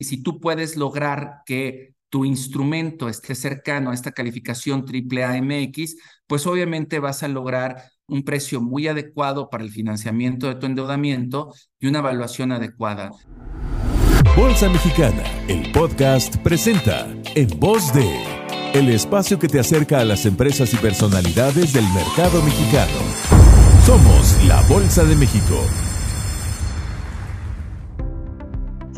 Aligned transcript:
Y 0.00 0.04
si 0.04 0.22
tú 0.22 0.38
puedes 0.38 0.76
lograr 0.76 1.42
que 1.44 1.94
tu 2.08 2.24
instrumento 2.24 3.08
esté 3.08 3.34
cercano 3.34 3.90
a 3.90 3.94
esta 3.94 4.12
calificación 4.12 4.84
AAA-MX, 4.86 5.96
pues 6.26 6.46
obviamente 6.46 7.00
vas 7.00 7.22
a 7.22 7.28
lograr 7.28 7.82
un 8.06 8.22
precio 8.22 8.60
muy 8.60 8.86
adecuado 8.86 9.50
para 9.50 9.64
el 9.64 9.70
financiamiento 9.70 10.46
de 10.46 10.54
tu 10.54 10.66
endeudamiento 10.66 11.52
y 11.80 11.88
una 11.88 11.98
evaluación 11.98 12.52
adecuada. 12.52 13.10
Bolsa 14.36 14.68
Mexicana, 14.70 15.24
el 15.48 15.72
podcast 15.72 16.36
presenta 16.36 17.08
En 17.34 17.48
Voz 17.58 17.92
de, 17.92 18.22
el 18.74 18.88
espacio 18.90 19.38
que 19.38 19.48
te 19.48 19.58
acerca 19.58 19.98
a 19.98 20.04
las 20.04 20.26
empresas 20.26 20.72
y 20.72 20.76
personalidades 20.76 21.72
del 21.72 21.84
mercado 21.92 22.40
mexicano. 22.42 22.98
Somos 23.84 24.44
la 24.46 24.62
Bolsa 24.68 25.02
de 25.04 25.16
México. 25.16 25.87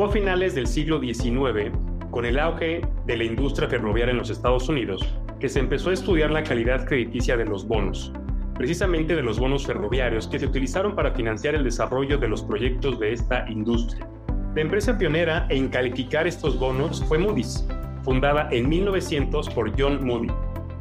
Fue 0.01 0.09
a 0.09 0.13
finales 0.13 0.55
del 0.55 0.67
siglo 0.67 0.99
XIX 0.99 1.77
con 2.11 2.25
el 2.25 2.39
auge 2.39 2.81
de 3.05 3.17
la 3.19 3.25
industria 3.25 3.69
ferroviaria 3.69 4.13
en 4.13 4.17
los 4.17 4.31
Estados 4.31 4.67
Unidos, 4.67 5.07
que 5.39 5.51
se 5.51 5.61
empezó 5.61 5.91
a 5.91 5.93
estudiar 5.93 6.31
la 6.31 6.43
calidad 6.43 6.87
crediticia 6.87 7.37
de 7.37 7.45
los 7.45 7.69
bonos, 7.69 8.11
precisamente 8.57 9.15
de 9.15 9.23
los 9.23 9.39
bonos 9.39 9.67
ferroviarios 9.67 10.27
que 10.27 10.39
se 10.39 10.47
utilizaron 10.47 10.97
para 10.97 11.13
financiar 11.13 11.55
el 11.55 11.65
desarrollo 11.65 12.17
de 12.17 12.29
los 12.29 12.43
proyectos 12.43 12.99
de 12.99 13.13
esta 13.13 13.47
industria. 13.51 14.09
La 14.55 14.63
empresa 14.63 14.97
pionera 14.97 15.47
en 15.51 15.69
calificar 15.69 16.27
estos 16.27 16.59
bonos 16.59 17.05
fue 17.05 17.19
Moody's, 17.19 17.69
fundada 18.03 18.49
en 18.53 18.71
1900 18.71 19.51
por 19.51 19.79
John 19.79 20.03
Moody, 20.03 20.33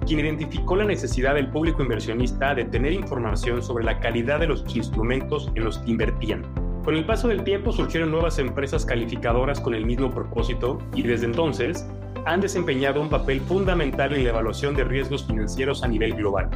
quien 0.08 0.22
identificó 0.22 0.78
la 0.78 0.86
necesidad 0.86 1.36
del 1.36 1.50
público 1.50 1.84
inversionista 1.84 2.56
de 2.56 2.64
tener 2.64 2.94
información 2.94 3.62
sobre 3.62 3.84
la 3.84 4.00
calidad 4.00 4.40
de 4.40 4.48
los 4.48 4.64
instrumentos 4.74 5.52
en 5.56 5.66
los 5.66 5.78
que 5.80 5.92
invertían. 5.92 6.59
Con 6.84 6.96
el 6.96 7.06
paso 7.06 7.28
del 7.28 7.44
tiempo 7.44 7.72
surgieron 7.72 8.10
nuevas 8.10 8.40
empresas 8.40 8.86
calificadoras 8.86 9.60
con 9.60 9.76
el 9.76 9.86
mismo 9.86 10.10
propósito 10.12 10.80
y 10.96 11.04
desde 11.04 11.26
entonces 11.26 11.86
han 12.26 12.42
desempeñado 12.42 13.02
un 13.02 13.10
papel 13.10 13.42
fundamental 13.42 14.14
en 14.14 14.24
la 14.24 14.30
evaluación 14.30 14.76
de 14.76 14.86
riesgos 14.86 15.26
financieros 15.26 15.84
a 15.84 15.88
nivel 15.88 16.16
global. 16.16 16.50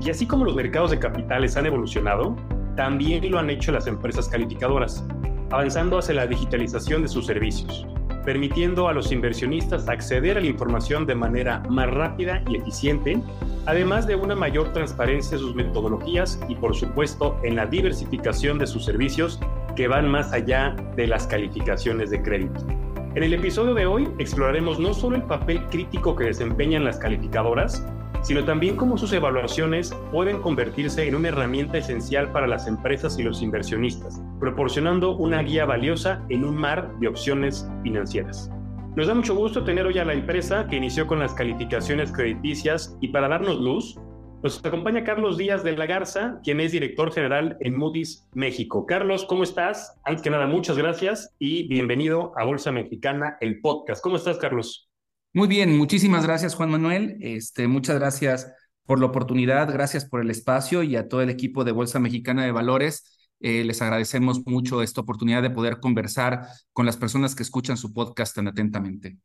Y 0.00 0.10
así 0.10 0.26
como 0.26 0.44
los 0.44 0.54
mercados 0.54 0.90
de 0.90 0.98
capitales 0.98 1.56
han 1.56 1.66
evolucionado, 1.66 2.36
también 2.76 3.28
lo 3.30 3.38
han 3.38 3.50
hecho 3.50 3.72
las 3.72 3.86
empresas 3.86 4.28
calificadoras, 4.28 5.04
avanzando 5.50 5.98
hacia 5.98 6.14
la 6.14 6.26
digitalización 6.26 7.02
de 7.02 7.08
sus 7.08 7.26
servicios, 7.26 7.86
permitiendo 8.24 8.88
a 8.88 8.92
los 8.92 9.12
inversionistas 9.12 9.88
acceder 9.88 10.36
a 10.36 10.40
la 10.40 10.46
información 10.46 11.06
de 11.06 11.14
manera 11.14 11.62
más 11.70 11.90
rápida 11.90 12.42
y 12.48 12.56
eficiente, 12.56 13.20
además 13.66 14.06
de 14.06 14.16
una 14.16 14.34
mayor 14.34 14.72
transparencia 14.72 15.36
en 15.36 15.40
sus 15.40 15.54
metodologías 15.54 16.40
y 16.48 16.54
por 16.54 16.74
supuesto 16.74 17.36
en 17.42 17.56
la 17.56 17.66
diversificación 17.66 18.58
de 18.58 18.66
sus 18.66 18.84
servicios 18.84 19.40
que 19.76 19.88
van 19.88 20.08
más 20.08 20.32
allá 20.32 20.76
de 20.96 21.06
las 21.06 21.26
calificaciones 21.26 22.10
de 22.10 22.22
crédito. 22.22 22.66
En 23.14 23.22
el 23.22 23.32
episodio 23.32 23.74
de 23.74 23.86
hoy 23.86 24.08
exploraremos 24.18 24.78
no 24.78 24.92
solo 24.92 25.16
el 25.16 25.22
papel 25.22 25.64
crítico 25.70 26.16
que 26.16 26.24
desempeñan 26.24 26.84
las 26.84 26.98
calificadoras, 26.98 27.86
sino 28.22 28.44
también 28.44 28.76
cómo 28.76 28.96
sus 28.96 29.12
evaluaciones 29.12 29.94
pueden 30.10 30.40
convertirse 30.40 31.06
en 31.06 31.14
una 31.14 31.28
herramienta 31.28 31.78
esencial 31.78 32.32
para 32.32 32.46
las 32.46 32.66
empresas 32.66 33.18
y 33.18 33.22
los 33.22 33.42
inversionistas, 33.42 34.20
proporcionando 34.40 35.16
una 35.16 35.42
guía 35.42 35.66
valiosa 35.66 36.24
en 36.30 36.44
un 36.44 36.56
mar 36.56 36.90
de 37.00 37.08
opciones 37.08 37.68
financieras. 37.82 38.50
Nos 38.96 39.08
da 39.08 39.14
mucho 39.14 39.34
gusto 39.34 39.64
tener 39.64 39.86
hoy 39.86 39.98
a 39.98 40.04
la 40.04 40.12
empresa 40.12 40.68
que 40.68 40.76
inició 40.76 41.08
con 41.08 41.18
las 41.18 41.34
calificaciones 41.34 42.12
crediticias 42.12 42.96
y 43.00 43.08
para 43.08 43.26
darnos 43.26 43.58
luz, 43.58 43.98
nos 44.44 44.64
acompaña 44.64 45.02
Carlos 45.02 45.36
Díaz 45.36 45.64
de 45.64 45.76
la 45.76 45.86
Garza, 45.86 46.38
quien 46.44 46.60
es 46.60 46.70
director 46.70 47.12
general 47.12 47.56
en 47.58 47.76
Moody's 47.76 48.28
México. 48.34 48.86
Carlos, 48.86 49.24
¿cómo 49.24 49.42
estás? 49.42 49.98
Antes 50.04 50.22
que 50.22 50.30
nada, 50.30 50.46
muchas 50.46 50.78
gracias 50.78 51.34
y 51.40 51.66
bienvenido 51.66 52.32
a 52.36 52.44
Bolsa 52.44 52.70
Mexicana, 52.70 53.36
el 53.40 53.60
podcast. 53.60 54.00
¿Cómo 54.00 54.14
estás, 54.14 54.38
Carlos? 54.38 54.88
Muy 55.32 55.48
bien, 55.48 55.76
muchísimas 55.76 56.24
gracias 56.24 56.54
Juan 56.54 56.70
Manuel. 56.70 57.16
Este, 57.20 57.66
muchas 57.66 57.98
gracias 57.98 58.54
por 58.86 59.00
la 59.00 59.06
oportunidad, 59.06 59.72
gracias 59.72 60.04
por 60.04 60.20
el 60.20 60.30
espacio 60.30 60.84
y 60.84 60.94
a 60.94 61.08
todo 61.08 61.20
el 61.20 61.30
equipo 61.30 61.64
de 61.64 61.72
Bolsa 61.72 61.98
Mexicana 61.98 62.44
de 62.44 62.52
Valores. 62.52 63.13
Eh, 63.46 63.62
les 63.62 63.82
agradecemos 63.82 64.46
mucho 64.46 64.80
esta 64.80 65.02
oportunidad 65.02 65.42
de 65.42 65.50
poder 65.50 65.78
conversar 65.78 66.46
con 66.72 66.86
las 66.86 66.96
personas 66.96 67.34
que 67.34 67.42
escuchan 67.42 67.76
su 67.76 67.92
podcast 67.92 68.34
tan 68.34 68.48
atentamente. 68.48 69.18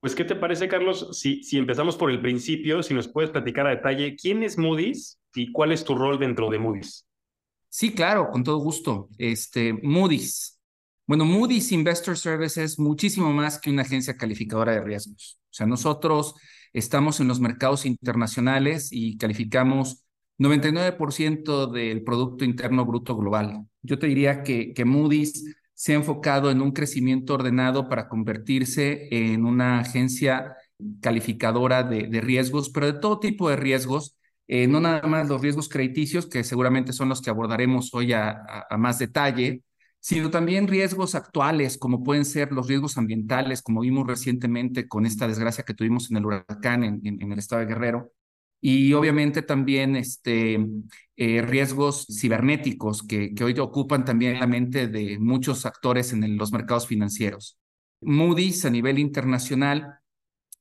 Pues, 0.00 0.14
¿qué 0.14 0.24
te 0.24 0.36
parece, 0.36 0.68
Carlos? 0.68 1.08
Si, 1.18 1.42
si 1.42 1.58
empezamos 1.58 1.96
por 1.96 2.12
el 2.12 2.20
principio, 2.20 2.84
si 2.84 2.94
nos 2.94 3.08
puedes 3.08 3.30
platicar 3.30 3.66
a 3.66 3.70
detalle, 3.70 4.14
¿quién 4.14 4.44
es 4.44 4.58
Moody's 4.58 5.18
y 5.34 5.50
cuál 5.50 5.72
es 5.72 5.82
tu 5.82 5.96
rol 5.96 6.20
dentro 6.20 6.48
de 6.50 6.60
Moody's? 6.60 7.04
Sí, 7.68 7.92
claro, 7.92 8.30
con 8.30 8.44
todo 8.44 8.58
gusto. 8.58 9.08
Este, 9.18 9.72
Moody's 9.72 10.58
bueno, 11.08 11.24
Moody's 11.24 11.72
Investor 11.72 12.18
Service 12.18 12.62
es 12.62 12.78
muchísimo 12.78 13.32
más 13.32 13.58
que 13.58 13.70
una 13.70 13.80
agencia 13.80 14.18
calificadora 14.18 14.72
de 14.72 14.82
riesgos. 14.82 15.40
O 15.44 15.54
sea, 15.54 15.66
nosotros 15.66 16.34
estamos 16.74 17.18
en 17.20 17.28
los 17.28 17.40
mercados 17.40 17.86
internacionales 17.86 18.90
y 18.92 19.16
calificamos 19.16 20.04
99% 20.38 21.66
del 21.70 22.02
Producto 22.02 22.44
Interno 22.44 22.84
Bruto 22.86 23.16
Global. 23.16 23.66
Yo 23.82 23.98
te 23.98 24.06
diría 24.06 24.42
que, 24.42 24.74
Moody's 24.84 25.56
se 25.74 25.92
ha 25.92 25.96
enfocado 25.96 26.50
en 26.50 26.60
un 26.60 26.72
crecimiento 26.72 27.34
ordenado 27.34 27.88
para 27.88 28.08
convertirse 28.08 29.08
en 29.10 29.44
una 29.44 29.80
agencia 29.80 30.56
calificadora 31.00 31.82
de, 31.82 32.20
riesgos, 32.20 32.70
pero 32.70 32.86
de 32.86 33.00
todo 33.00 33.20
tipo 33.20 33.48
de 33.48 33.56
riesgos, 33.56 34.16
eh, 34.46 34.66
no 34.66 34.80
nada 34.80 35.06
más 35.06 35.28
los 35.28 35.42
riesgos 35.42 35.68
crediticios, 35.68 36.26
que 36.26 36.44
seguramente 36.44 36.92
son 36.92 37.08
los 37.08 37.20
que 37.20 37.30
abordaremos 37.30 37.92
hoy 37.94 38.12
a 38.12 38.66
más 38.78 38.98
detalle, 38.98 39.62
sino 40.00 40.30
también 40.30 40.68
riesgos 40.68 41.14
actuales, 41.14 41.76
como 41.76 42.02
pueden 42.02 42.24
ser 42.24 42.52
los 42.52 42.68
riesgos 42.68 42.96
ambientales, 42.98 43.62
como 43.62 43.80
vimos 43.80 44.06
recientemente 44.06 44.88
con 44.88 45.06
esta 45.06 45.26
desgracia 45.26 45.64
que 45.64 45.74
tuvimos 45.74 46.10
en 46.10 46.18
el 46.18 46.26
huracán 46.26 46.84
en, 46.84 47.32
el 47.32 47.38
estado 47.38 47.60
de 47.60 47.66
Guerrero, 47.66 48.12
y 48.60 48.92
obviamente 48.92 49.42
también 49.42 49.96
este, 49.96 50.58
eh, 51.16 51.42
riesgos 51.42 52.06
cibernéticos 52.10 53.02
que, 53.02 53.34
que, 53.34 53.44
hoy 53.44 53.58
ocupan 53.58 54.04
también 54.04 54.40
la 54.40 54.46
mente 54.46 54.88
de 54.88 55.18
muchos 55.18 55.66
actores 55.66 56.12
en 56.12 56.36
los 56.36 56.52
mercados 56.52 56.86
financieros. 56.86 57.58
Moody's 58.00 58.64
a 58.64 58.70
nivel 58.70 58.98
internacional 58.98 59.98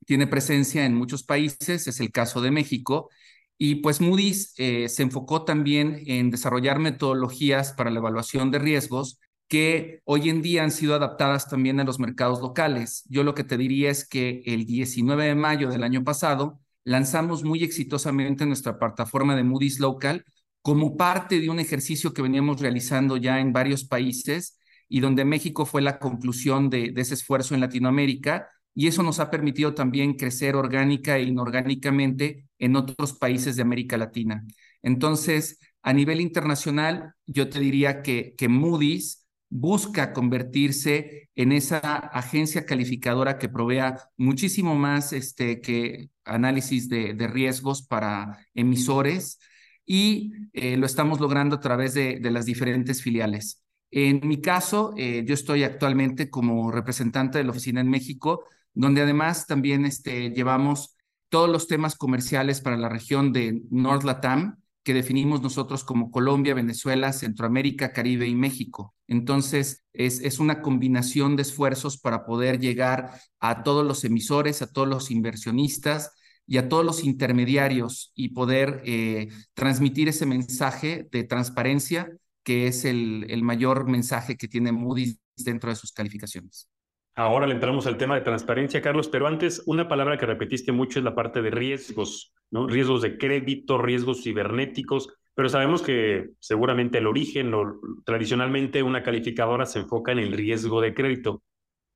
tiene 0.06 0.28
presencia 0.28 0.86
en 0.86 0.96
muchos 0.96 1.24
países, 1.24 1.88
es 1.88 2.00
el 2.00 2.12
caso 2.12 2.42
de 2.42 2.52
México, 2.52 3.10
y 3.58 3.76
pues 3.76 4.02
Moody's 4.02 4.54
eh, 4.58 4.88
se 4.90 5.04
enfocó 5.04 5.44
también 5.44 6.02
en 6.06 6.30
desarrollar 6.30 6.80
metodologías 6.80 7.74
para 7.74 7.90
la 7.90 8.00
evaluación 8.00 8.52
de 8.52 8.60
riesgos 8.60 9.20
que 9.48 10.02
hoy 10.06 10.30
en 10.30 10.42
día 10.42 10.64
han 10.64 10.72
sido 10.72 10.96
adaptadas 10.96 11.50
también 11.50 11.80
a 11.80 11.84
los 11.84 12.00
mercados 12.00 12.42
locales. 12.42 13.04
Yo 13.10 13.24
lo 13.24 13.34
que 13.34 13.44
te 13.44 13.58
diría 13.58 13.90
es 13.90 14.08
que 14.08 14.44
el 14.46 14.66
19 14.66 15.26
de 15.26 15.36
mayo 15.36 15.70
del 15.70 15.84
año 15.84 16.04
pasado 16.04 16.60
lanzamos 16.88 17.44
muy 17.44 17.66
exitosamente 17.66 18.46
nuestra 18.46 18.80
plataforma 18.80 19.36
de 19.36 19.44
Moody's 19.44 19.80
Local 19.80 20.24
como 20.62 20.96
parte 20.96 21.42
de 21.42 21.50
un 21.50 21.60
ejercicio 21.60 22.14
que 22.14 22.22
veníamos 22.22 22.62
realizando 22.62 23.18
ya 23.18 23.42
en 23.42 23.52
varios 23.52 23.84
países 23.84 24.58
y 24.88 25.02
donde 25.02 25.26
México 25.26 25.66
fue 25.66 25.82
la 25.82 26.00
conclusión 26.00 26.70
de, 26.70 26.94
ese 26.96 27.16
esfuerzo 27.16 27.54
en 27.54 27.60
Latinoamérica 27.60 28.48
y 28.74 28.88
eso 28.88 29.04
nos 29.04 29.20
ha 29.20 29.30
permitido 29.30 29.74
también 29.74 30.14
crecer 30.14 30.56
orgánica 30.56 31.18
e 31.18 31.24
inorgánicamente 31.24 32.48
en 32.58 32.78
otros 32.78 33.12
países 33.12 33.58
de 33.58 33.64
América 33.64 33.98
Latina. 33.98 34.46
Entonces, 34.82 35.60
a 35.82 35.92
nivel 35.92 36.22
internacional, 36.22 37.16
yo 37.26 37.50
te 37.50 37.60
diría 37.60 38.02
que, 38.02 38.34
que 38.38 38.48
Moody's 38.48 39.27
busca 39.50 40.14
convertirse 40.14 41.30
en 41.36 41.52
esa 41.52 41.80
agencia 41.80 42.66
calificadora 42.66 43.38
que 43.38 43.50
provea 43.50 43.98
muchísimo 44.18 44.76
más 44.76 45.14
este, 45.14 45.62
que 45.62 46.10
análisis 46.26 46.90
de, 46.90 47.16
riesgos 47.28 47.82
para 47.82 48.46
emisores 48.54 49.40
y 49.86 50.34
eh, 50.54 50.78
lo 50.78 50.86
estamos 50.86 51.20
logrando 51.20 51.58
a 51.58 51.60
través 51.60 51.94
de, 51.94 52.20
las 52.20 52.46
diferentes 52.46 53.02
filiales. 53.02 53.64
En 53.90 54.28
mi 54.28 54.42
caso, 54.42 54.94
eh, 54.98 55.24
yo 55.26 55.34
estoy 55.34 55.64
actualmente 55.64 56.30
como 56.30 56.72
representante 56.72 57.38
de 57.38 57.46
la 57.46 57.52
oficina 57.52 57.80
en 57.80 57.90
México, 57.90 58.44
donde 58.74 59.02
además 59.02 59.48
también 59.48 59.86
este, 59.86 60.32
llevamos 60.32 60.98
todos 61.30 61.50
los 61.50 61.68
temas 61.68 61.96
comerciales 61.96 62.62
para 62.62 62.78
la 62.78 62.90
región 62.90 63.32
de 63.32 63.62
North 63.70 64.04
Latam, 64.04 64.58
que 64.88 64.94
definimos 64.94 65.42
nosotros 65.42 65.84
como 65.84 66.12
Colombia, 66.12 66.54
Venezuela, 66.54 67.12
Centroamérica, 67.12 67.92
Caribe 67.92 68.26
y 68.26 68.36
México. 68.36 68.96
Entonces, 69.06 69.84
es, 69.92 70.22
es 70.22 70.40
una 70.40 70.62
combinación 70.62 71.36
de 71.36 71.42
esfuerzos 71.42 71.98
para 71.98 72.26
poder 72.26 72.58
llegar 72.58 73.12
a 73.42 73.64
todos 73.64 73.86
los 73.86 74.06
emisores, 74.06 74.62
a 74.62 74.72
todos 74.72 74.88
los 74.88 75.12
inversionistas 75.12 76.14
y 76.46 76.56
a 76.56 76.70
todos 76.70 76.86
los 76.86 77.04
intermediarios 77.04 78.14
y 78.16 78.30
poder 78.30 78.82
eh, 78.86 79.28
transmitir 79.54 80.08
ese 80.08 80.26
mensaje 80.26 81.06
de 81.12 81.26
transparencia 81.26 82.10
que 82.44 82.68
es 82.68 82.86
el, 82.86 83.26
el 83.28 83.44
mayor 83.44 83.90
mensaje 83.90 84.38
que 84.38 84.48
tiene 84.48 84.72
Moody's 84.72 85.20
dentro 85.36 85.70
de 85.70 85.76
sus 85.76 85.92
calificaciones. 85.92 86.70
Ahora 87.18 87.48
le 87.48 87.56
entramos 87.56 87.88
al 87.88 87.98
tema 87.98 88.14
de 88.14 88.22
transparencia, 88.22 88.80
Carlos, 88.80 89.08
pero 89.08 89.26
antes 89.26 89.64
una 89.66 89.88
palabra 89.88 90.20
que 90.20 90.28
repetiste 90.28 90.72
mucho 90.72 91.00
es 91.00 91.04
la 91.04 91.16
parte 91.16 91.42
de 91.42 91.50
riesgos, 91.50 92.32
¿no? 92.52 92.68
Riesgos 92.68 93.02
de 93.02 93.18
crédito, 93.18 93.80
riesgos 93.80 94.22
cibernéticos, 94.22 95.10
pero 95.34 95.50
sabemos 95.50 95.82
que 95.82 96.30
seguramente 96.40 97.00
el 97.00 97.08
origen 97.08 97.52
o 97.56 97.80
tradicionalmente 98.06 98.84
una 98.84 99.02
calificadora 99.02 99.66
se 99.66 99.80
enfoca 99.80 100.12
en 100.12 100.20
el 100.20 100.32
riesgo 100.32 100.80
de 100.80 100.94
crédito. 100.94 101.42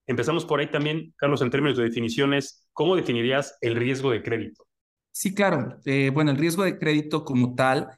Empezamos 0.07 0.44
por 0.44 0.59
ahí 0.59 0.71
también, 0.71 1.13
Carlos, 1.18 1.44
en 1.44 1.51
términos 1.51 1.77
de 1.77 1.83
definiciones, 1.83 2.67
¿cómo 2.74 2.95
definirías 2.95 3.59
el 3.62 3.75
riesgo 3.75 4.09
de 4.09 4.24
crédito? 4.24 4.65
Sí, 5.12 5.35
claro. 5.35 5.77
Eh, 5.85 6.09
bueno, 6.12 6.31
el 6.31 6.38
riesgo 6.38 6.63
de 6.63 6.79
crédito 6.79 7.25
como 7.25 7.53
tal 7.53 7.89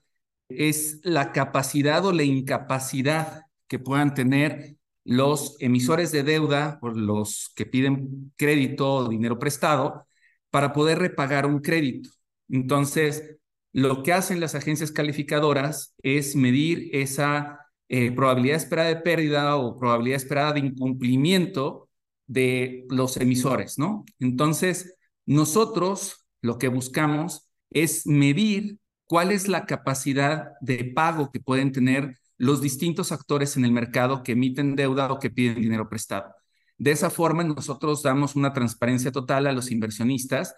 es 0.50 1.00
la 1.06 1.32
capacidad 1.32 2.06
o 2.06 2.12
la 2.12 2.24
incapacidad 2.24 3.44
que 3.70 3.80
puedan 3.80 4.14
tener 4.14 4.76
los 5.06 5.58
emisores 5.60 6.12
de 6.12 6.24
deuda 6.24 6.80
o 6.82 6.90
los 6.90 7.52
que 7.56 7.66
piden 7.66 8.34
crédito 8.38 8.96
o 8.96 9.10
dinero 9.10 9.40
prestado 9.40 10.06
para 10.50 10.74
poder 10.74 11.00
repagar 11.00 11.46
un 11.46 11.60
crédito. 11.60 12.10
Entonces, 12.50 13.38
lo 13.74 14.04
que 14.04 14.14
hacen 14.14 14.40
las 14.40 14.56
agencias 14.56 14.92
calificadoras 14.92 15.96
es 16.04 16.36
medir 16.36 16.90
esa 16.94 17.60
eh, 17.90 18.12
probabilidad 18.12 18.58
esperada 18.58 18.90
de 18.90 18.98
pérdida 18.98 19.56
o 19.56 19.78
probabilidad 19.78 20.18
esperada 20.18 20.54
de 20.54 20.60
incumplimiento 20.60 21.90
de 22.28 22.86
los 22.90 23.18
emisores, 23.18 23.78
¿no? 23.78 24.06
Entonces, 24.20 24.96
nosotros 25.26 26.26
lo 26.42 26.58
que 26.58 26.68
buscamos 26.68 27.50
es 27.70 28.06
medir 28.06 28.80
cuál 29.06 29.32
es 29.32 29.48
la 29.48 29.66
capacidad 29.66 30.52
de 30.62 30.86
pago 30.86 31.32
que 31.32 31.40
pueden 31.40 31.72
tener 31.72 32.18
los 32.38 32.62
distintos 32.62 33.12
actores 33.12 33.58
en 33.58 33.66
el 33.66 33.72
mercado 33.72 34.24
que 34.24 34.34
emiten 34.34 34.76
deuda 34.76 35.12
o 35.12 35.20
que 35.20 35.30
piden 35.30 35.62
dinero 35.62 35.90
prestado. 35.90 36.34
De 36.78 36.92
esa 36.92 37.10
forma, 37.10 37.44
nosotros 37.44 38.04
damos 38.04 38.36
una 38.36 38.54
transparencia 38.54 39.12
total 39.12 39.48
a 39.48 39.54
los 39.54 39.72
inversionistas 39.72 40.56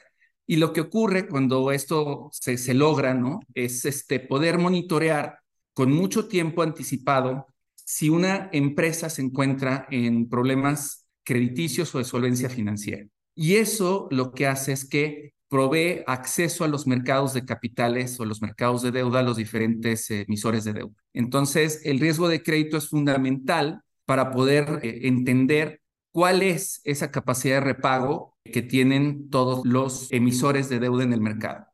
y 0.48 0.58
lo 0.58 0.74
que 0.74 0.82
ocurre 0.82 1.28
cuando 1.28 1.72
esto 1.72 2.30
se, 2.32 2.74
logra, 2.74 3.14
¿no? 3.14 3.40
Es 3.54 3.86
este, 3.86 4.20
poder 4.20 4.58
monitorear 4.58 5.40
con 5.74 5.92
mucho 5.92 6.28
tiempo 6.28 6.62
anticipado 6.62 7.48
si 7.76 8.10
una 8.10 8.50
empresa 8.54 9.10
se 9.10 9.22
encuentra 9.22 9.88
en 9.92 10.30
problemas 10.30 11.08
crediticios 11.24 11.94
o 11.94 11.98
de 11.98 12.04
solvencia 12.06 12.50
financiera. 12.50 13.06
Y 13.36 13.56
eso 13.56 14.08
lo 14.12 14.32
que 14.32 14.48
hace 14.48 14.72
es 14.72 14.88
que 14.88 15.34
provee 15.50 16.04
acceso 16.08 16.64
a 16.64 16.68
los 16.68 16.88
mercados 16.88 17.34
de 17.34 17.46
capitales 17.46 18.20
o 18.20 18.26
los 18.26 18.42
mercados 18.42 18.82
de 18.82 18.92
deuda 18.92 19.20
a 19.20 19.24
los 19.24 19.38
diferentes 19.38 20.10
emisores 20.10 20.64
de 20.64 20.74
deuda. 20.74 20.96
Entonces, 21.14 21.82
el 21.86 22.00
riesgo 22.00 22.28
de 22.28 22.42
crédito 22.42 22.78
es 22.78 22.90
fundamental 22.90 23.82
para 24.06 24.32
poder 24.32 24.80
eh, 24.84 25.08
entender 25.08 25.82
cuál 26.12 26.42
es 26.42 26.82
esa 26.84 27.12
capacidad 27.12 27.56
de 27.56 27.74
repago 27.74 28.38
que 28.44 28.62
tienen 28.62 29.30
todos 29.30 29.66
los 29.66 30.12
emisores 30.12 30.70
de 30.70 30.80
deuda 30.80 31.04
en 31.04 31.14
el 31.14 31.22
mercado. 31.22 31.66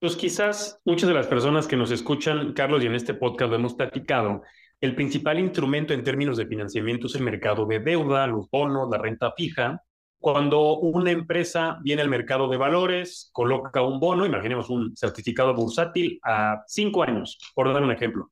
Pues 0.00 0.16
quizás 0.16 0.80
muchas 0.84 1.08
de 1.08 1.14
las 1.14 1.26
personas 1.26 1.66
que 1.66 1.76
nos 1.76 1.90
escuchan, 1.90 2.54
Carlos, 2.54 2.82
y 2.82 2.86
en 2.86 2.94
este 2.94 3.14
podcast 3.14 3.50
lo 3.50 3.56
hemos 3.56 3.74
platicado, 3.74 4.42
el 4.80 4.94
principal 4.94 5.38
instrumento 5.38 5.92
en 5.92 6.02
términos 6.02 6.38
de 6.38 6.46
financiamiento 6.46 7.06
es 7.06 7.14
el 7.14 7.22
mercado 7.22 7.66
de 7.66 7.80
deuda, 7.80 8.26
los 8.26 8.48
bonos, 8.50 8.88
la 8.90 8.96
renta 8.96 9.32
fija, 9.36 9.82
cuando 10.20 10.78
una 10.78 11.10
empresa 11.10 11.78
viene 11.82 12.02
al 12.02 12.10
mercado 12.10 12.48
de 12.48 12.58
valores, 12.58 13.30
coloca 13.32 13.82
un 13.82 13.98
bono, 13.98 14.26
imaginemos 14.26 14.68
un 14.68 14.94
certificado 14.94 15.54
bursátil 15.54 16.20
a 16.22 16.62
cinco 16.66 17.02
años, 17.02 17.38
por 17.54 17.72
dar 17.72 17.82
un 17.82 17.90
ejemplo, 17.90 18.30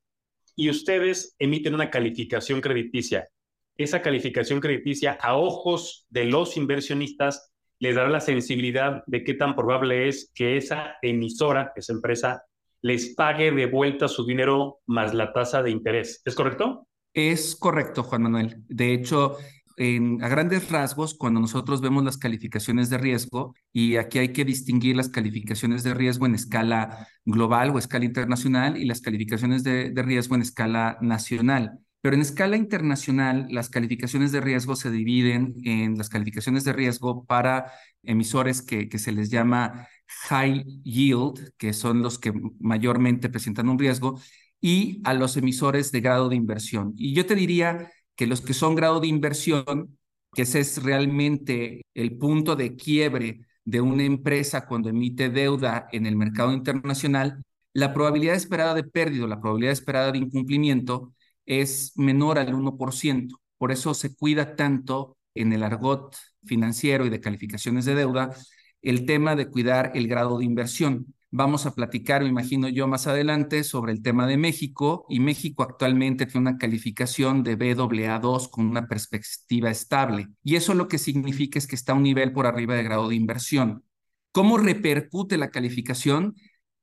y 0.55 0.69
ustedes 0.69 1.35
emiten 1.39 1.75
una 1.75 1.91
calificación 1.91 2.61
crediticia. 2.61 3.29
Esa 3.77 4.03
calificación 4.03 4.61
crediticia 4.61 5.19
a 5.21 5.37
ojos 5.37 6.07
de 6.11 6.27
los 6.27 6.57
inversionistas 6.59 7.53
les 7.79 7.95
dará 7.95 8.11
la 8.11 8.21
sensibilidad 8.21 9.03
de 9.07 9.25
qué 9.25 9.35
tan 9.35 9.57
probable 9.57 10.09
es 10.09 10.31
que 10.35 10.57
esa 10.57 10.97
emisora, 11.01 11.73
esa 11.75 11.93
empresa, 11.93 12.45
les 12.83 13.15
pague 13.15 13.51
de 13.51 13.67
vuelta 13.67 14.09
su 14.09 14.27
dinero 14.27 14.81
más 14.87 15.15
la 15.15 15.33
tasa 15.33 15.63
de 15.63 15.71
interés. 15.71 16.21
¿Es 16.25 16.35
correcto? 16.35 16.87
Es 17.15 17.57
correcto, 17.57 18.03
Juan 18.03 18.23
Manuel. 18.25 18.57
De 18.69 18.93
hecho, 18.93 19.37
a 19.79 20.29
grandes 20.29 20.71
rasgos, 20.71 21.15
cuando 21.15 21.41
nosotros 21.41 21.81
vemos 21.81 22.05
las 22.05 22.17
calificaciones 22.17 22.91
de 22.91 22.99
riesgo, 22.99 23.55
y 23.73 23.97
aquí 23.97 24.19
hay 24.19 24.33
que 24.33 24.45
distinguir 24.45 24.97
las 24.97 25.09
calificaciones 25.09 25.85
de 25.85 25.95
riesgo 25.95 26.27
en 26.27 26.35
escala 26.35 27.09
global 27.25 27.71
o 27.71 27.79
escala 27.79 28.05
internacional 28.05 28.77
y 28.77 28.85
las 28.87 29.01
calificaciones 29.01 29.63
de, 29.63 29.93
riesgo 29.95 30.35
en 30.35 30.43
escala 30.43 30.99
nacional. 31.01 31.79
Pero 32.01 32.15
en 32.17 32.23
escala 32.23 32.57
internacional, 32.57 33.47
las 33.51 33.71
calificaciones 33.71 34.33
de 34.33 34.41
riesgo 34.41 34.77
se 34.77 34.91
dividen 34.91 35.55
en 35.65 35.97
las 35.97 36.09
calificaciones 36.09 36.65
de 36.65 36.73
riesgo 36.73 37.25
para 37.25 37.73
emisores 38.03 38.63
que, 38.63 38.89
que 38.89 38.99
se 38.99 39.13
les 39.13 39.31
llama 39.31 39.89
high 40.29 40.65
yield, 40.85 41.53
que 41.57 41.73
son 41.73 42.03
los 42.03 42.19
que 42.19 42.33
mayormente 42.61 43.29
presentan 43.29 43.69
un 43.69 43.79
riesgo, 43.79 44.21
y 44.61 45.01
a 45.05 45.15
los 45.15 45.37
emisores 45.37 45.93
de 45.93 46.01
grado 46.01 46.29
de 46.29 46.37
inversión. 46.37 46.95
Y 46.97 47.15
yo 47.15 47.27
te 47.27 47.35
diría 47.35 47.93
que 48.19 48.27
los 48.27 48.41
que 48.41 48.53
son 48.53 48.75
grado 48.75 48.99
de 48.99 49.07
inversión, 49.07 49.97
que 50.35 50.43
ese 50.43 50.59
es 50.59 50.83
realmente 50.83 51.83
el 51.95 52.19
punto 52.19 52.57
de 52.57 52.75
quiebre 52.75 53.43
de 53.65 53.81
una 53.81 54.03
empresa 54.03 54.67
cuando 54.67 54.89
emite 54.89 55.31
deuda 55.31 55.87
en 55.93 56.05
el 56.05 56.17
mercado 56.17 56.53
internacional, 56.53 57.45
la 57.75 57.95
probabilidad 57.95 58.35
esperada 58.35 58.75
de 58.75 58.83
pérdida, 58.83 59.29
la 59.29 59.41
probabilidad 59.41 59.73
esperada 59.73 60.11
de 60.11 60.19
incumplimiento 60.19 61.15
es 61.47 61.93
menor 61.95 62.41
al 62.41 62.55
1%. 62.55 63.37
Por 63.57 63.71
eso 63.71 63.95
se 63.95 64.17
cuida 64.17 64.57
tanto 64.57 65.17
en 65.35 65.53
el 65.53 65.63
argot 65.63 66.17
financiero 66.45 67.07
y 67.07 67.11
de 67.11 67.21
calificaciones 67.21 67.85
de 67.85 67.95
deuda 67.95 68.35
el 68.83 69.07
tema 69.07 69.37
de 69.37 69.49
cuidar 69.49 69.93
el 69.95 70.09
grado 70.09 70.39
de 70.39 70.45
inversión. 70.45 71.15
Vamos 71.31 71.67
a 71.67 71.75
platicar, 71.75 72.23
me 72.23 72.29
imagino 72.29 72.69
yo, 72.69 72.89
más 72.89 73.07
adelante 73.07 73.63
sobre 73.63 73.93
el 73.93 74.03
tema 74.03 74.27
de 74.27 74.39
México 74.39 75.05
y 75.11 75.21
México 75.21 75.63
actualmente 75.63 76.25
tiene 76.25 76.49
una 76.49 76.57
calificación 76.59 77.43
de 77.43 77.59
BAA2 77.59 78.49
con 78.49 78.67
una 78.67 78.89
perspectiva 78.89 79.69
estable 79.71 80.29
y 80.43 80.57
eso 80.57 80.73
lo 80.73 80.89
que 80.89 80.97
significa 80.97 81.59
es 81.59 81.67
que 81.67 81.77
está 81.77 81.93
a 81.93 81.97
un 81.97 82.05
nivel 82.05 82.33
por 82.33 82.47
arriba 82.47 82.75
de 82.75 82.83
grado 82.83 83.09
de 83.09 83.15
inversión. 83.15 83.85
¿Cómo 84.33 84.57
repercute 84.57 85.37
la 85.37 85.51
calificación? 85.51 86.35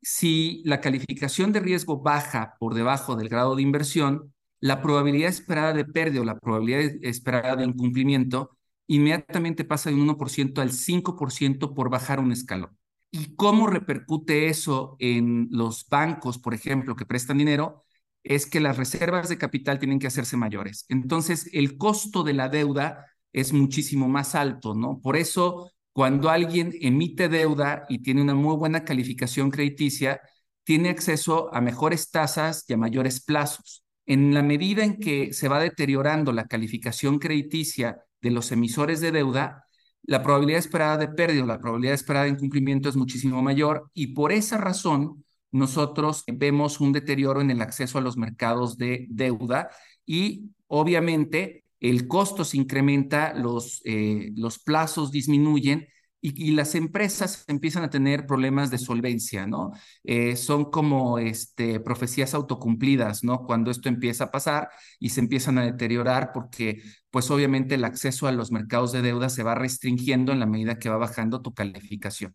Si 0.04 0.62
la 0.64 0.80
calificación 0.80 1.52
de 1.52 1.62
riesgo 1.62 2.02
baja 2.04 2.54
por 2.60 2.76
debajo 2.76 3.16
del 3.16 3.30
grado 3.30 3.56
de 3.56 3.64
inversión, 3.64 4.32
la 4.60 4.80
probabilidad 4.82 5.30
esperada 5.30 5.74
de 5.74 5.86
pérdida 5.86 6.22
o 6.22 6.26
la 6.26 6.38
probabilidad 6.38 6.82
esperada 7.02 7.56
de 7.56 7.66
incumplimiento 7.66 8.52
inmediatamente 8.86 9.66
pasa 9.66 9.90
de 9.90 9.96
un 9.96 10.08
1% 10.08 10.62
al 10.62 10.72
5% 10.72 11.74
por 11.74 11.90
bajar 11.90 12.20
un 12.20 12.32
escalón. 12.32 12.78
¿Y 13.18 13.34
cómo 13.38 13.68
repercute 13.68 14.50
eso 14.50 14.98
en 15.00 15.48
los 15.50 15.88
bancos, 15.88 16.38
por 16.38 16.54
ejemplo, 16.54 16.98
que 16.98 17.06
prestan 17.06 17.38
dinero? 17.38 17.86
Es 18.24 18.46
que 18.46 18.60
las 18.60 18.76
reservas 18.76 19.30
de 19.30 19.38
capital 19.38 19.80
tienen 19.80 20.00
que 20.00 20.08
hacerse 20.08 20.36
mayores. 20.36 20.86
Entonces, 20.90 21.50
el 21.54 21.78
costo 21.78 22.24
de 22.24 22.34
la 22.34 22.50
deuda 22.50 23.06
es 23.32 23.54
muchísimo 23.54 24.10
más 24.10 24.36
alto, 24.36 24.76
¿no? 24.76 25.00
Por 25.02 25.16
eso, 25.16 25.72
cuando 25.94 26.30
alguien 26.30 26.74
emite 26.82 27.30
deuda 27.30 27.86
y 27.88 28.00
tiene 28.00 28.22
una 28.22 28.36
muy 28.36 28.58
buena 28.58 28.84
calificación 28.84 29.50
crediticia, 29.50 30.20
tiene 30.66 30.90
acceso 30.90 31.54
a 31.56 31.62
mejores 31.62 32.12
tasas 32.12 32.66
y 32.68 32.74
a 32.74 32.78
mayores 32.78 33.24
plazos. 33.24 33.86
En 34.06 34.34
la 34.34 34.44
medida 34.44 34.84
en 34.84 35.00
que 35.00 35.32
se 35.32 35.48
va 35.48 35.62
deteriorando 35.62 36.34
la 36.34 36.48
calificación 36.48 37.18
crediticia 37.20 38.02
de 38.22 38.32
los 38.32 38.52
emisores 38.52 39.00
de 39.00 39.14
deuda, 39.14 39.65
la 40.08 40.22
probabilidad 40.22 40.60
esperada 40.60 40.98
de 40.98 41.08
pérdida, 41.08 41.46
la 41.46 41.60
probabilidad 41.60 41.96
esperada 41.96 42.26
de 42.26 42.32
incumplimiento 42.32 42.90
es 42.90 42.96
muchísimo 42.96 43.42
mayor 43.42 43.90
y 43.94 44.08
por 44.08 44.32
esa 44.32 44.58
razón 44.58 45.24
nosotros 45.52 46.24
vemos 46.28 46.80
un 46.80 46.92
deterioro 46.92 47.42
en 47.42 47.50
el 47.52 47.62
acceso 47.62 47.98
a 47.98 48.02
los 48.02 48.18
mercados 48.18 48.78
de 48.78 49.08
deuda 49.10 49.70
y 50.06 50.52
obviamente 50.68 51.64
el 51.80 52.08
costo 52.08 52.44
se 52.44 52.58
incrementa, 52.58 53.34
los, 53.34 53.82
eh, 53.86 54.32
los 54.36 54.60
plazos 54.60 55.12
disminuyen 55.12 55.88
y, 56.34 56.52
las 56.52 56.76
empresas 56.76 57.46
empiezan 57.48 57.84
a 57.84 57.90
tener 57.90 58.26
problemas 58.26 58.72
de 58.72 58.78
solvencia, 58.78 59.46
¿no? 59.46 59.72
Eh, 60.04 60.36
son 60.36 60.72
como 60.72 61.20
este, 61.20 61.80
profecías 61.80 62.34
autocumplidas, 62.34 63.24
¿no? 63.24 63.44
Cuando 63.46 63.72
esto 63.72 63.90
empieza 63.90 64.26
a 64.26 64.32
pasar 64.32 64.70
y 65.00 65.10
se 65.10 65.20
empiezan 65.20 65.58
a 65.58 65.66
deteriorar 65.66 66.32
porque, 66.34 66.82
pues 67.12 67.30
obviamente 67.30 67.76
el 67.76 67.84
acceso 67.84 68.28
a 68.28 68.32
los 68.32 68.52
mercados 68.52 68.92
de 68.92 69.02
deuda 69.02 69.30
se 69.30 69.44
va 69.44 69.56
restringiendo 69.56 70.32
en 70.32 70.40
la 70.40 70.46
medida 70.46 70.80
que 70.80 70.90
va 70.90 70.98
bajando 70.98 71.42
tu 71.42 71.54
calificación. 71.54 72.34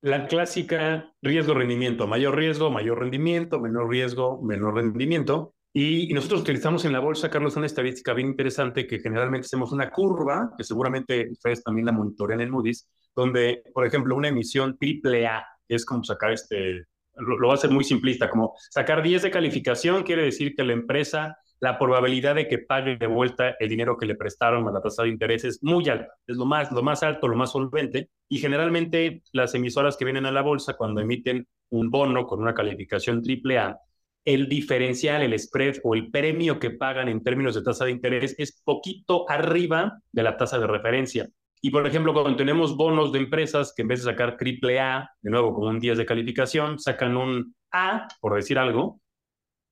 La 0.00 0.26
clásica 0.26 1.12
riesgo-rendimiento, 1.22 2.06
mayor 2.06 2.36
riesgo, 2.36 2.70
mayor 2.70 3.00
rendimiento, 3.00 3.58
menor 3.58 3.88
riesgo, 3.88 4.42
menor 4.42 4.74
rendimiento. 4.74 5.54
Y, 5.72 6.12
nosotros 6.14 6.42
utilizamos 6.42 6.84
en 6.84 6.92
la 6.92 7.00
bolsa, 7.00 7.30
Carlos, 7.30 7.56
una 7.56 7.66
estadística 7.66 8.12
bien 8.12 8.28
interesante 8.28 8.86
que 8.86 9.00
generalmente 9.00 9.46
hacemos 9.46 9.72
una 9.72 9.90
curva, 9.90 10.52
que 10.56 10.62
seguramente 10.62 11.30
ustedes 11.32 11.64
también 11.64 11.86
la 11.86 11.92
monitorean 11.92 12.40
en 12.42 12.50
Moody's, 12.50 12.88
donde, 13.14 13.62
por 13.72 13.86
ejemplo, 13.86 14.16
una 14.16 14.28
emisión 14.28 14.76
triple 14.78 15.26
A 15.26 15.46
es 15.68 15.84
como 15.84 16.04
sacar 16.04 16.32
este, 16.32 16.86
lo, 17.16 17.38
lo, 17.38 17.48
va 17.48 17.54
a 17.54 17.56
hacer 17.56 17.70
muy 17.70 17.84
simplista, 17.84 18.28
como 18.28 18.54
sacar 18.70 19.02
10 19.02 19.22
de 19.22 19.30
calificación 19.30 20.02
quiere 20.02 20.22
decir 20.22 20.54
que 20.54 20.64
la 20.64 20.72
empresa, 20.72 21.38
la 21.60 21.78
probabilidad 21.78 22.34
de 22.34 22.48
que 22.48 22.58
pague 22.58 22.96
de 22.96 23.06
vuelta 23.06 23.56
el 23.58 23.68
dinero 23.68 23.96
que 23.96 24.06
le 24.06 24.16
prestaron 24.16 24.66
a 24.68 24.72
la 24.72 24.80
tasa 24.80 25.04
de 25.04 25.08
interés 25.10 25.44
es 25.44 25.62
muy 25.62 25.88
alta, 25.88 26.12
es 26.26 26.36
lo 26.36 26.44
más, 26.44 26.70
lo 26.72 26.82
más 26.82 27.02
alto, 27.02 27.28
lo 27.28 27.36
más 27.36 27.52
solvente, 27.52 28.10
y 28.28 28.38
generalmente 28.38 29.22
las 29.32 29.54
emisoras 29.54 29.96
que 29.96 30.04
vienen 30.04 30.26
a 30.26 30.32
la 30.32 30.42
bolsa 30.42 30.74
cuando 30.74 31.00
emiten 31.00 31.46
un 31.70 31.90
bono 31.90 32.26
con 32.26 32.40
una 32.40 32.54
calificación 32.54 33.22
triple 33.22 33.58
A, 33.58 33.78
el 34.24 34.48
diferencial, 34.48 35.22
el 35.22 35.38
spread 35.38 35.76
o 35.82 35.94
el 35.94 36.10
premio 36.10 36.58
que 36.58 36.70
pagan 36.70 37.08
en 37.08 37.22
términos 37.22 37.54
de 37.54 37.62
tasa 37.62 37.84
de 37.84 37.90
interés 37.90 38.34
es 38.38 38.60
poquito 38.64 39.28
arriba 39.28 40.00
de 40.12 40.22
la 40.22 40.36
tasa 40.36 40.58
de 40.58 40.66
referencia. 40.66 41.28
Y 41.64 41.70
por 41.70 41.86
ejemplo, 41.86 42.12
cuando 42.12 42.36
tenemos 42.36 42.76
bonos 42.76 43.10
de 43.10 43.20
empresas 43.20 43.72
que 43.74 43.80
en 43.80 43.88
vez 43.88 44.04
de 44.04 44.10
sacar 44.10 44.36
triple 44.36 44.78
A, 44.80 45.10
de 45.22 45.30
nuevo 45.30 45.54
con 45.54 45.66
un 45.66 45.80
10 45.80 45.96
de 45.96 46.04
calificación, 46.04 46.78
sacan 46.78 47.16
un 47.16 47.54
A, 47.72 48.06
por 48.20 48.34
decir 48.34 48.58
algo, 48.58 49.00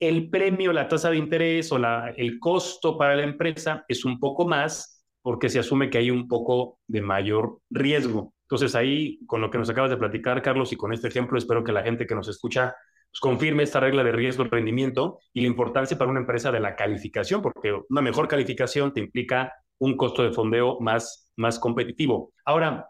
el 0.01 0.31
premio, 0.31 0.73
la 0.73 0.89
tasa 0.89 1.11
de 1.11 1.19
interés 1.19 1.71
o 1.71 1.77
la, 1.77 2.15
el 2.17 2.41
costo 2.41 2.97
para 2.97 3.15
la 3.15 3.25
empresa 3.25 3.85
es 3.89 4.07
un 4.07 4.19
poco 4.19 4.49
más 4.49 5.05
porque 5.21 5.51
se 5.51 5.59
asume 5.59 5.91
que 5.91 5.99
hay 5.99 6.11
un 6.11 6.29
poco 6.29 6.79
de 6.87 7.03
mayor 7.03 7.59
riesgo. 7.69 8.33
Entonces 8.45 8.75
ahí, 8.75 9.19
con 9.27 9.43
lo 9.43 9.51
que 9.51 9.59
nos 9.59 9.69
acabas 9.69 9.91
de 9.91 9.99
platicar, 9.99 10.41
Carlos, 10.41 10.73
y 10.73 10.77
con 10.77 10.95
este 10.95 11.09
ejemplo, 11.09 11.37
espero 11.37 11.63
que 11.63 11.73
la 11.73 11.83
gente 11.83 12.07
que 12.07 12.15
nos 12.15 12.27
escucha 12.27 12.75
pues, 13.11 13.21
confirme 13.21 13.65
esta 13.65 13.81
regla 13.81 14.03
de 14.03 14.13
riesgo-rendimiento 14.13 15.19
y 15.35 15.43
la 15.43 15.49
importancia 15.49 15.99
para 15.99 16.11
una 16.11 16.21
empresa 16.21 16.51
de 16.51 16.61
la 16.61 16.75
calificación, 16.75 17.43
porque 17.43 17.79
una 17.91 18.01
mejor 18.01 18.29
calificación 18.29 18.95
te 18.95 19.01
implica 19.01 19.53
un 19.83 19.97
costo 19.97 20.23
de 20.23 20.33
fondeo 20.33 20.79
más, 20.79 21.29
más 21.37 21.59
competitivo. 21.59 22.33
Ahora, 22.45 22.89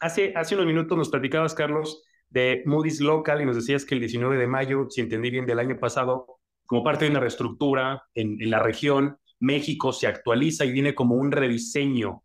hace, 0.00 0.32
hace 0.34 0.56
unos 0.56 0.66
minutos 0.66 0.98
nos 0.98 1.08
platicabas, 1.08 1.54
Carlos, 1.54 2.02
de 2.30 2.64
Moody's 2.66 3.00
Local 3.00 3.40
y 3.40 3.46
nos 3.46 3.54
decías 3.54 3.84
que 3.84 3.94
el 3.94 4.00
19 4.00 4.36
de 4.36 4.48
mayo, 4.48 4.88
si 4.90 5.02
entendí 5.02 5.30
bien, 5.30 5.46
del 5.46 5.60
año 5.60 5.78
pasado, 5.78 6.40
como 6.66 6.82
parte 6.82 7.04
de 7.04 7.12
una 7.12 7.20
reestructura 7.20 8.02
en, 8.14 8.38
la 8.50 8.58
región, 8.58 9.18
México 9.38 9.92
se 9.92 10.08
actualiza 10.08 10.64
y 10.64 10.72
viene 10.72 10.96
como 10.96 11.14
un 11.14 11.30
rediseño. 11.30 12.24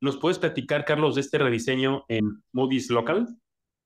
¿Nos 0.00 0.16
puedes 0.18 0.38
platicar, 0.38 0.84
Carlos, 0.84 1.16
de 1.16 1.22
este 1.22 1.38
rediseño 1.38 2.04
en 2.06 2.44
Moody's 2.52 2.88
Local? 2.88 3.26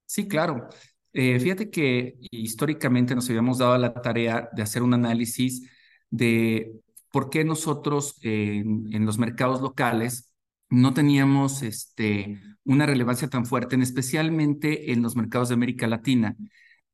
Sí, 0.05 0.29
claro. 0.29 0.69
Eh, 1.15 1.41
fíjate 1.41 1.71
que 1.71 2.17
históricamente 2.31 3.15
nos 3.15 3.31
habíamos 3.31 3.57
dado 3.57 3.79
la 3.79 3.95
tarea 3.95 4.51
de 4.53 4.61
hacer 4.61 4.83
un 4.83 4.93
análisis 4.93 5.71
de 6.11 6.71
por 7.11 7.31
qué 7.31 7.45
nosotros 7.45 8.17
en 8.23 9.07
los 9.07 9.19
mercados 9.19 9.61
locales 9.61 10.33
no 10.69 10.95
teníamos 10.95 11.63
este, 11.63 12.41
una 12.65 12.87
relevancia 12.87 13.29
tan 13.29 13.47
fuerte, 13.47 13.77
especialmente 13.77 14.93
en 14.93 15.03
los 15.03 15.17
mercados 15.17 15.49
de 15.49 15.55
América 15.55 15.87
Latina, 15.89 16.37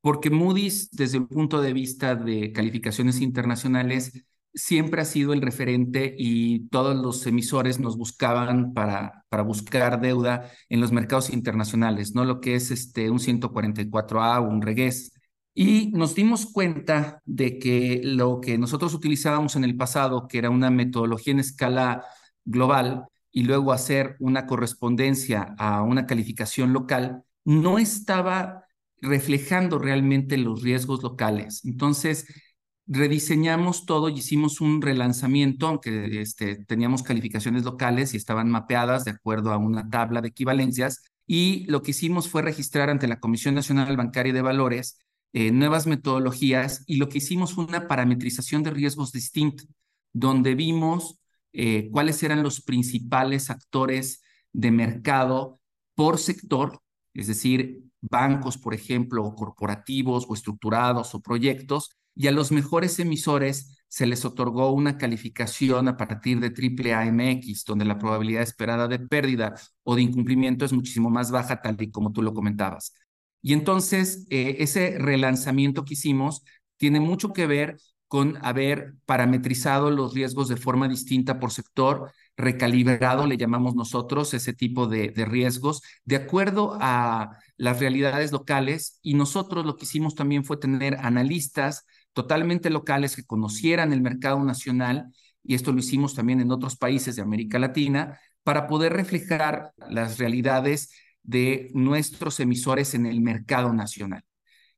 porque 0.01 0.29
Moody's, 0.29 0.89
desde 0.91 1.17
el 1.17 1.27
punto 1.27 1.61
de 1.61 1.73
vista 1.73 2.15
de 2.15 2.51
calificaciones 2.51 3.21
internacionales, 3.21 4.25
siempre 4.53 5.01
ha 5.01 5.05
sido 5.05 5.33
el 5.33 5.41
referente 5.41 6.15
y 6.17 6.67
todos 6.69 6.95
los 6.95 7.25
emisores 7.27 7.79
nos 7.79 7.97
buscaban 7.97 8.73
para, 8.73 9.25
buscar 9.45 10.01
deuda 10.01 10.51
en 10.69 10.81
los 10.81 10.91
mercados 10.91 11.29
internacionales, 11.29 12.15
¿no? 12.15 12.25
Lo 12.25 12.41
que 12.41 12.55
es 12.55 12.71
este, 12.71 13.09
un 13.11 13.19
144A 13.19 14.41
o 14.41 14.49
un 14.49 14.61
regués. 14.61 15.11
Y 15.59 15.87
nos 15.87 16.13
dimos 16.13 16.45
cuenta 16.45 17.23
de 17.25 17.57
que 17.57 17.99
lo 18.03 18.39
que 18.41 18.59
nosotros 18.59 18.93
utilizábamos 18.93 19.55
en 19.55 19.63
el 19.63 19.75
pasado, 19.75 20.27
que 20.27 20.37
era 20.37 20.51
una 20.51 20.69
metodología 20.69 21.33
en 21.33 21.39
escala 21.39 22.05
global 22.45 23.07
y 23.31 23.41
luego 23.41 23.71
hacer 23.71 24.17
una 24.19 24.45
correspondencia 24.45 25.55
a 25.57 25.81
una 25.81 26.05
calificación 26.05 26.73
local, 26.73 27.23
no 27.43 27.79
estaba 27.79 28.65
reflejando 29.01 29.79
realmente 29.79 30.37
los 30.37 30.61
riesgos 30.61 31.01
locales. 31.01 31.65
Entonces, 31.65 32.27
rediseñamos 32.85 33.87
todo 33.87 34.09
y 34.09 34.19
hicimos 34.19 34.61
un 34.61 34.79
relanzamiento, 34.83 35.65
aunque 35.69 36.21
este, 36.21 36.65
teníamos 36.65 37.01
calificaciones 37.01 37.63
locales 37.63 38.13
y 38.13 38.17
estaban 38.17 38.51
mapeadas 38.51 39.05
de 39.05 39.11
acuerdo 39.11 39.51
a 39.51 39.57
una 39.57 39.89
tabla 39.89 40.21
de 40.21 40.27
equivalencias. 40.27 41.01
Y 41.25 41.65
lo 41.65 41.81
que 41.81 41.91
hicimos 41.91 42.29
fue 42.29 42.43
registrar 42.43 42.91
ante 42.91 43.07
la 43.07 43.19
Comisión 43.19 43.55
Nacional 43.55 43.97
Bancaria 43.97 44.33
de 44.33 44.43
Valores 44.43 44.99
eh, 45.39 45.51
nuevas 45.51 45.85
metodologías 45.85 46.83
y 46.87 46.95
lo 46.95 47.09
que 47.09 47.19
hicimos 47.19 47.53
fue 47.53 47.65
una 47.65 47.87
parametrización 47.87 48.63
de 48.63 48.71
riesgos 48.71 49.11
distinta, 49.11 49.63
donde 50.11 50.55
vimos 50.55 51.19
eh, 51.53 51.89
cuáles 51.91 52.23
eran 52.23 52.41
los 52.41 52.59
principales 52.59 53.51
actores 53.51 54.23
de 54.51 54.71
mercado 54.71 55.59
por 55.93 56.17
sector, 56.17 56.81
es 57.13 57.27
decir, 57.27 57.83
bancos, 58.01 58.57
por 58.57 58.73
ejemplo, 58.73 59.23
o 59.23 59.35
corporativos 59.35 60.25
o 60.27 60.33
estructurados 60.33 61.13
o 61.13 61.21
proyectos, 61.21 61.91
y 62.15 62.25
a 62.25 62.31
los 62.31 62.51
mejores 62.51 62.97
emisores 62.97 63.77
se 63.87 64.07
les 64.07 64.25
otorgó 64.25 64.71
una 64.71 64.97
calificación 64.97 65.87
a 65.87 65.97
partir 65.97 66.39
de 66.39 66.49
triple 66.49 66.95
AMX, 66.95 67.63
donde 67.63 67.85
la 67.85 67.99
probabilidad 67.99 68.41
esperada 68.41 68.87
de 68.87 68.97
pérdida 68.97 69.53
o 69.83 69.95
de 69.95 70.01
incumplimiento 70.01 70.65
es 70.65 70.73
muchísimo 70.73 71.11
más 71.11 71.29
baja, 71.29 71.61
tal 71.61 71.79
y 71.79 71.91
como 71.91 72.11
tú 72.11 72.23
lo 72.23 72.33
comentabas. 72.33 72.95
Y 73.47 73.53
entonces, 73.53 74.27
eh, 74.29 74.57
ese 74.59 74.97
relanzamiento 74.99 75.85
que 75.85 75.93
hicimos 75.93 76.43
tiene 76.75 76.99
mucho 76.99 77.31
que 77.31 77.47
ver 77.47 77.77
con 78.09 78.37
haber 78.45 78.95
parametrizado 79.05 79.89
los 79.89 80.13
riesgos 80.13 80.49
de 80.49 80.57
forma 80.57 80.89
distinta 80.89 81.39
por 81.39 81.53
sector, 81.53 82.11
recalibrado, 82.35 83.25
le 83.25 83.37
llamamos 83.37 83.73
nosotros, 83.73 84.33
ese 84.33 84.51
tipo 84.51 84.87
de, 84.87 85.11
de, 85.11 85.23
riesgos, 85.23 85.81
de 86.03 86.17
acuerdo 86.17 86.77
a 86.81 87.37
las 87.55 87.79
realidades 87.79 88.33
locales. 88.33 88.99
Y 89.01 89.13
nosotros 89.13 89.65
lo 89.65 89.77
que 89.77 89.85
hicimos 89.85 90.13
también 90.13 90.43
fue 90.43 90.57
tener 90.57 90.95
analistas 90.95 91.85
totalmente 92.11 92.69
locales 92.69 93.15
que 93.15 93.23
conocieran 93.23 93.93
el 93.93 94.01
mercado 94.01 94.43
nacional, 94.43 95.05
y 95.41 95.55
esto 95.55 95.71
lo 95.71 95.79
hicimos 95.79 96.15
también 96.15 96.41
en 96.41 96.51
otros 96.51 96.75
países 96.75 97.15
de 97.15 97.21
América 97.21 97.59
Latina, 97.59 98.19
para 98.43 98.67
poder 98.67 98.91
reflejar 98.91 99.71
las 99.89 100.17
realidades 100.17 100.89
de 101.27 101.69
nuestros 101.75 102.39
emisores 102.39 102.95
en 102.95 103.05
el 103.05 103.21
mercado 103.21 103.71
nacional. 103.73 104.23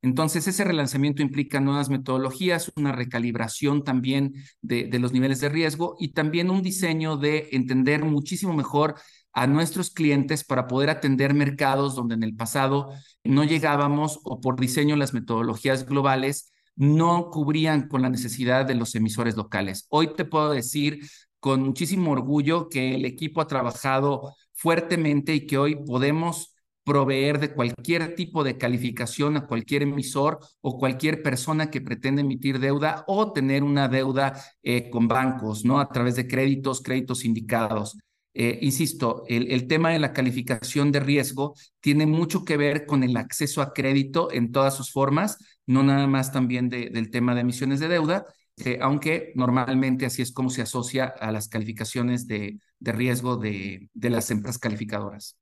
Entonces, 0.01 0.47
ese 0.47 0.63
relanzamiento 0.63 1.21
implica 1.21 1.59
nuevas 1.59 1.89
metodologías, 1.89 2.71
una 2.77 2.93
recalibración 2.93 3.83
también 3.83 4.33
de, 4.61 4.89
los 4.97 5.11
niveles 5.11 5.41
de 5.41 5.49
riesgo 5.49 5.95
y 5.99 6.13
también 6.13 6.49
un 6.49 6.61
diseño 6.61 7.17
de 7.17 7.49
entender 7.51 8.05
muchísimo 8.05 8.53
mejor 8.53 8.95
a 9.33 9.45
nuestros 9.45 9.91
clientes 9.91 10.43
para 10.43 10.67
poder 10.67 10.89
atender 10.89 11.33
mercados 11.33 11.95
donde 11.95 12.15
en 12.15 12.23
el 12.23 12.35
pasado 12.35 12.91
no 13.23 13.43
llegábamos 13.43 14.19
o 14.23 14.39
por 14.39 14.59
diseño 14.59 14.95
las 14.95 15.13
metodologías 15.13 15.85
globales 15.85 16.51
no 16.75 17.29
cubrían 17.29 17.89
con 17.89 18.01
la 18.01 18.09
necesidad 18.09 18.65
de 18.65 18.75
los 18.75 18.95
emisores 18.95 19.35
locales. 19.35 19.85
Hoy 19.89 20.13
te 20.15 20.23
puedo 20.23 20.49
decir 20.49 21.01
con 21.41 21.61
muchísimo 21.61 22.11
orgullo 22.11 22.69
que 22.69 22.95
el 22.95 23.05
equipo 23.05 23.41
ha 23.41 23.47
trabajado 23.47 24.33
fuertemente 24.59 25.33
y 25.33 25.47
que 25.47 25.57
hoy 25.57 25.75
podemos 25.85 26.53
proveer 26.83 27.39
de 27.39 27.53
cualquier 27.53 28.15
tipo 28.15 28.43
de 28.43 28.57
calificación 28.57 29.37
a 29.37 29.47
cualquier 29.47 29.83
emisor 29.83 30.39
o 30.61 30.77
cualquier 30.77 31.21
persona 31.23 31.69
que 31.69 31.81
pretende 31.81 32.21
emitir 32.21 32.59
deuda 32.59 33.03
o 33.07 33.31
tener 33.31 33.63
una 33.63 33.87
deuda 33.87 34.33
eh, 34.63 34.89
con 34.89 35.07
bancos, 35.07 35.63
¿no? 35.63 35.79
A 35.79 35.89
través 35.89 36.15
de 36.15 36.27
créditos, 36.27 36.81
créditos 36.81 37.25
indicados. 37.25 37.97
Eh, 38.33 38.59
insisto, 38.61 39.23
el, 39.27 39.67
tema 39.67 39.91
de 39.91 39.99
la 39.99 40.13
calificación 40.13 40.91
de 40.91 40.99
riesgo 40.99 41.55
tiene 41.79 42.05
mucho 42.05 42.43
que 42.43 42.57
ver 42.57 42.85
con 42.85 43.03
el 43.03 43.17
acceso 43.17 43.61
a 43.61 43.73
crédito 43.73 44.31
en 44.31 44.51
todas 44.51 44.75
sus 44.75 44.91
formas, 44.91 45.37
no 45.67 45.83
nada 45.83 46.07
más 46.07 46.31
también 46.31 46.69
de, 46.69 46.89
del 46.89 47.11
tema 47.11 47.33
de 47.35 47.41
emisiones 47.41 47.79
de 47.79 47.87
deuda, 47.87 48.25
eh, 48.65 48.79
aunque 48.81 49.31
normalmente 49.35 50.05
así 50.05 50.21
es 50.21 50.31
como 50.31 50.49
se 50.49 50.61
asocia 50.61 51.05
a 51.05 51.31
las 51.31 51.47
calificaciones 51.47 52.27
de, 52.27 52.59
de 52.79 52.91
riesgo 52.91 53.37
de, 53.37 53.89
de, 53.93 54.09
las 54.09 54.31
empresas 54.31 54.59
calificadoras. 54.59 55.37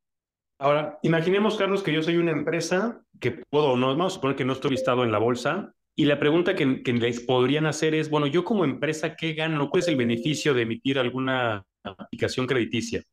Ahora, 0.59 0.97
imaginemos, 1.03 1.57
Carlos, 1.57 1.83
que 1.83 1.93
yo 1.93 2.01
soy 2.01 2.17
una 2.17 2.31
empresa 2.31 3.01
que 3.19 3.31
puedo, 3.49 3.77
no, 3.77 3.87
vamos 3.87 4.13
a 4.13 4.15
suponer 4.15 4.35
que 4.35 4.45
no 4.45 4.53
estoy 4.53 4.71
listado 4.71 5.03
en 5.03 5.11
la 5.11 5.19
bolsa, 5.19 5.73
y 5.95 6.05
la 6.05 6.19
pregunta 6.19 6.55
que, 6.55 6.83
que 6.83 6.93
les 6.93 7.21
podrían 7.21 7.65
hacer 7.65 7.95
es, 7.95 8.09
bueno, 8.09 8.27
yo 8.27 8.43
como 8.43 8.65
empresa, 8.65 9.15
¿qué 9.15 9.33
gano? 9.33 9.69
¿Cuál 9.69 9.81
es 9.81 9.87
el 9.87 9.95
beneficio 9.95 10.53
de 10.53 10.61
emitir 10.63 10.99
alguna 10.99 11.63
aplicación 11.83 12.45
crediticia? 12.45 13.03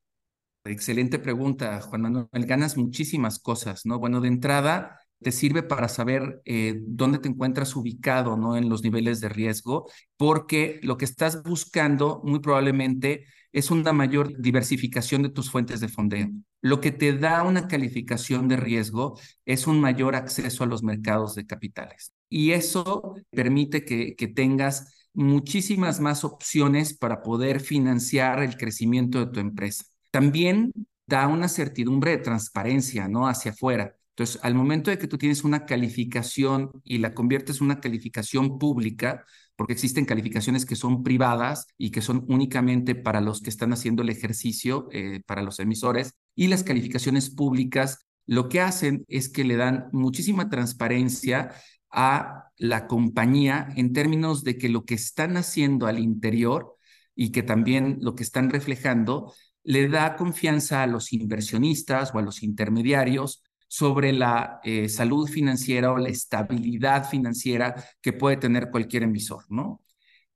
Excelente 0.67 1.19
pregunta, 1.19 1.81
Juan 1.83 2.03
Manuel. 2.03 2.29
Ganas 2.33 2.77
muchísimas 2.77 3.39
cosas, 3.39 3.85
¿no? 3.85 3.99
Bueno, 3.99 4.21
de 4.21 4.29
entrada, 4.29 4.99
te 5.23 5.33
sirve 5.33 5.63
para 5.63 5.89
saber 5.89 6.43
eh, 6.45 6.81
dónde 6.87 7.19
te 7.19 7.29
encuentras 7.29 7.75
ubicado, 7.77 8.37
¿no? 8.37 8.57
En 8.57 8.69
los 8.69 8.83
niveles 8.83 9.21
de 9.21 9.29
riesgo, 9.29 9.87
porque 10.17 10.81
lo 10.83 10.97
que 10.97 11.05
estás 11.07 11.43
buscando 11.43 12.21
muy 12.25 12.41
probablemente 12.41 13.25
es 13.53 13.71
una 13.71 13.93
mayor 13.93 14.37
diversificación 14.41 15.23
de 15.23 15.31
tus 15.31 15.51
fuentes 15.51 15.81
de 15.81 15.89
fondeo. 15.89 16.29
Lo 16.61 16.81
que 16.81 16.91
te 16.91 17.17
da 17.17 17.43
una 17.45 17.69
calificación 17.69 18.49
de 18.49 18.57
riesgo 18.57 19.19
es 19.45 19.67
un 19.67 19.81
mayor 19.81 20.17
acceso 20.17 20.65
a 20.65 20.67
los 20.67 20.83
mercados 20.83 21.35
de 21.35 21.47
capitales. 21.47 22.13
Y 22.29 22.51
eso 22.53 23.15
permite 23.31 23.85
que, 23.85 24.17
que 24.17 24.29
tengas 24.29 25.09
muchísimas 25.13 26.01
más 26.01 26.25
opciones 26.25 26.97
para 26.97 27.23
poder 27.23 27.61
financiar 27.61 28.43
el 28.43 28.57
crecimiento 28.57 29.25
de 29.25 29.33
tu 29.33 29.41
empresa. 29.41 29.85
También 30.11 30.73
da 31.07 31.29
una 31.29 31.49
certidumbre 31.49 32.13
de 32.13 32.19
transparencia, 32.19 33.09
¿no? 33.09 33.29
Hacia 33.29 33.53
afuera. 33.53 33.95
Entonces, 34.15 34.39
al 34.45 34.55
momento 34.55 34.91
de 34.91 34.99
que 34.99 35.09
tú 35.09 35.19
tienes 35.19 35.43
una 35.43 35.67
calificación 35.67 36.71
y 36.85 36.99
la 36.99 37.15
conviertes 37.15 37.59
en 37.59 37.65
una 37.65 37.81
calificación 37.81 38.59
pública, 38.59 39.25
porque 39.57 39.73
existen 39.73 40.05
calificaciones 40.05 40.67
que 40.67 40.77
son 40.77 41.03
privadas 41.03 41.67
y 41.77 41.91
que 41.91 42.01
son 42.01 42.25
únicamente 42.29 42.95
para 42.95 43.21
los 43.21 43.41
que 43.43 43.51
están 43.51 43.73
haciendo 43.73 44.03
el 44.03 44.11
ejercicio, 44.11 44.89
eh, 44.93 45.21
para 45.27 45.43
los 45.43 45.59
emisores, 45.59 46.15
y 46.37 46.47
las 46.47 46.63
calificaciones 46.63 47.31
públicas 47.31 48.07
lo 48.27 48.49
que 48.49 48.61
hacen 48.61 49.05
es 49.09 49.29
que 49.29 49.45
le 49.45 49.57
dan 49.57 49.89
muchísima 49.93 50.49
transparencia 50.49 51.53
a 51.91 52.51
la 52.57 52.87
compañía 52.87 53.69
en 53.77 53.93
términos 53.93 54.45
de 54.45 54.59
que 54.59 54.69
lo 54.69 54.85
que 54.85 54.95
están 54.95 55.37
haciendo 55.37 55.87
al 55.87 55.99
interior 55.99 56.77
y 57.15 57.33
que 57.33 57.43
también 57.43 57.99
lo 58.01 58.15
que 58.15 58.23
están 58.23 58.51
reflejando 58.51 59.33
le 59.63 59.89
da 59.89 60.17
confianza 60.17 60.83
a 60.83 60.87
los 60.87 61.13
inversionistas 61.13 62.15
o 62.15 62.19
a 62.19 62.23
los 62.23 62.43
intermediarios 62.43 63.43
sobre 63.75 64.13
la 64.13 64.61
eh, 64.63 64.89
salud 64.89 65.29
financiera 65.29 65.91
o 65.91 65.99
la 65.99 66.09
estabilidad 66.09 67.09
financiera 67.11 67.75
que 68.01 68.13
puede 68.13 68.37
tener 68.37 68.71
cualquier 68.71 69.03
emisor, 69.03 69.45
¿no? 69.49 69.83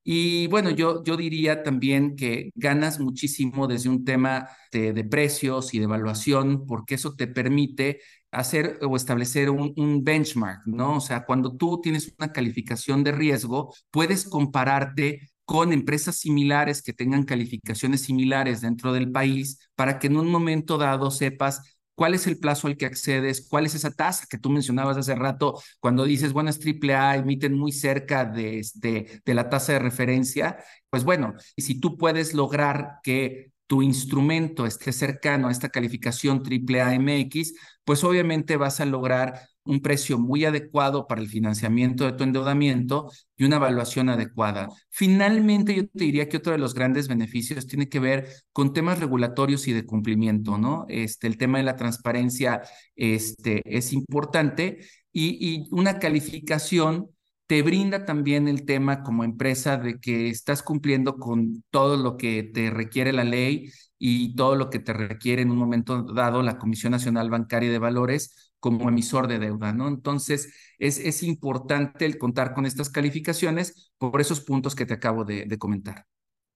Y 0.02 0.48
bueno, 0.48 0.70
yo, 0.70 1.04
yo 1.04 1.16
diría 1.16 1.62
también 1.62 2.16
que 2.16 2.50
ganas 2.56 2.98
muchísimo 2.98 3.68
desde 3.68 3.90
un 3.90 4.04
tema 4.04 4.48
de, 4.72 5.04
precios 5.04 5.72
y 5.72 5.78
de 5.78 5.84
evaluación, 5.84 6.66
porque 6.66 6.96
eso 6.96 7.14
te 7.14 7.28
permite 7.28 8.00
hacer 8.32 8.80
o 8.82 8.96
establecer 8.96 9.50
un, 9.50 9.72
un, 9.76 10.02
benchmark, 10.02 10.62
¿no? 10.66 10.96
O 10.96 11.00
sea, 11.00 11.24
cuando 11.24 11.56
tú 11.56 11.80
tienes 11.80 12.12
una 12.18 12.32
calificación 12.32 13.04
de 13.04 13.12
riesgo, 13.12 13.72
puedes 13.92 14.24
compararte 14.28 15.30
con 15.44 15.72
empresas 15.72 16.16
similares 16.16 16.82
que 16.82 16.92
tengan 16.92 17.22
calificaciones 17.24 18.02
similares 18.02 18.62
dentro 18.62 18.92
del 18.92 19.12
país 19.12 19.58
para 19.76 19.98
que 20.00 20.08
en 20.08 20.16
un 20.16 20.28
momento 20.28 20.76
dado 20.76 21.10
sepas 21.12 21.77
cuál 21.98 22.14
es 22.14 22.26
el 22.28 22.38
plazo 22.38 22.68
al 22.68 22.76
que 22.76 22.86
accedes, 22.86 23.46
cuál 23.48 23.66
es 23.66 23.74
esa 23.74 23.90
tasa 23.90 24.26
que 24.30 24.38
tú 24.38 24.50
mencionabas 24.50 24.96
hace 24.96 25.14
rato 25.16 25.60
cuando 25.80 26.04
dices, 26.04 26.32
bueno, 26.32 26.50
es 26.50 26.58
AAA, 26.58 27.16
emiten 27.16 27.58
muy 27.58 27.72
cerca 27.72 28.24
de, 28.24 28.64
de, 28.76 29.20
de 29.24 29.34
la 29.34 29.50
tasa 29.50 29.72
de 29.74 29.80
referencia. 29.80 30.58
Pues 30.90 31.04
bueno, 31.04 31.34
y 31.56 31.62
si 31.62 31.80
tú 31.80 31.96
puedes 31.98 32.34
lograr 32.34 33.00
que 33.02 33.50
tu 33.66 33.82
instrumento 33.82 34.64
esté 34.66 34.92
cercano 34.92 35.48
a 35.48 35.52
esta 35.52 35.68
calificación 35.70 36.42
AAA 36.42 36.94
MX, 36.94 37.54
pues 37.84 38.04
obviamente 38.04 38.56
vas 38.56 38.80
a 38.80 38.86
lograr 38.86 39.40
un 39.68 39.80
precio 39.80 40.18
muy 40.18 40.44
adecuado 40.44 41.06
para 41.06 41.20
el 41.20 41.28
financiamiento 41.28 42.04
de 42.04 42.12
tu 42.12 42.24
endeudamiento 42.24 43.10
y 43.36 43.44
una 43.44 43.56
evaluación 43.56 44.08
adecuada. 44.08 44.68
Finalmente, 44.90 45.74
yo 45.74 45.82
te 45.86 46.04
diría 46.04 46.28
que 46.28 46.38
otro 46.38 46.52
de 46.52 46.58
los 46.58 46.74
grandes 46.74 47.06
beneficios 47.06 47.66
tiene 47.66 47.88
que 47.88 48.00
ver 48.00 48.28
con 48.52 48.72
temas 48.72 48.98
regulatorios 48.98 49.68
y 49.68 49.72
de 49.74 49.84
cumplimiento, 49.84 50.58
¿no? 50.58 50.86
Este, 50.88 51.26
el 51.26 51.36
tema 51.36 51.58
de 51.58 51.64
la 51.64 51.76
transparencia 51.76 52.62
este, 52.96 53.62
es 53.64 53.92
importante 53.92 54.78
y, 55.12 55.36
y 55.40 55.68
una 55.70 55.98
calificación 55.98 57.10
te 57.46 57.62
brinda 57.62 58.04
también 58.04 58.46
el 58.46 58.66
tema 58.66 59.02
como 59.02 59.24
empresa 59.24 59.78
de 59.78 59.98
que 60.00 60.28
estás 60.28 60.62
cumpliendo 60.62 61.16
con 61.16 61.64
todo 61.70 61.96
lo 61.96 62.18
que 62.18 62.42
te 62.42 62.70
requiere 62.70 63.12
la 63.12 63.24
ley 63.24 63.70
y 63.98 64.34
todo 64.36 64.54
lo 64.54 64.70
que 64.70 64.78
te 64.78 64.92
requiere 64.92 65.42
en 65.42 65.50
un 65.50 65.56
momento 65.56 66.02
dado 66.02 66.42
la 66.42 66.58
Comisión 66.58 66.92
Nacional 66.92 67.30
Bancaria 67.30 67.70
de 67.70 67.78
Valores 67.78 68.47
como 68.60 68.88
emisor 68.88 69.28
de 69.28 69.38
deuda, 69.38 69.72
¿no? 69.72 69.88
Entonces, 69.88 70.74
es, 70.78 70.98
es 70.98 71.22
importante 71.22 72.04
el 72.06 72.18
contar 72.18 72.54
con 72.54 72.66
estas 72.66 72.90
calificaciones 72.90 73.92
por 73.98 74.20
esos 74.20 74.40
puntos 74.40 74.74
que 74.74 74.86
te 74.86 74.94
acabo 74.94 75.24
de, 75.24 75.46
comentar. 75.58 76.06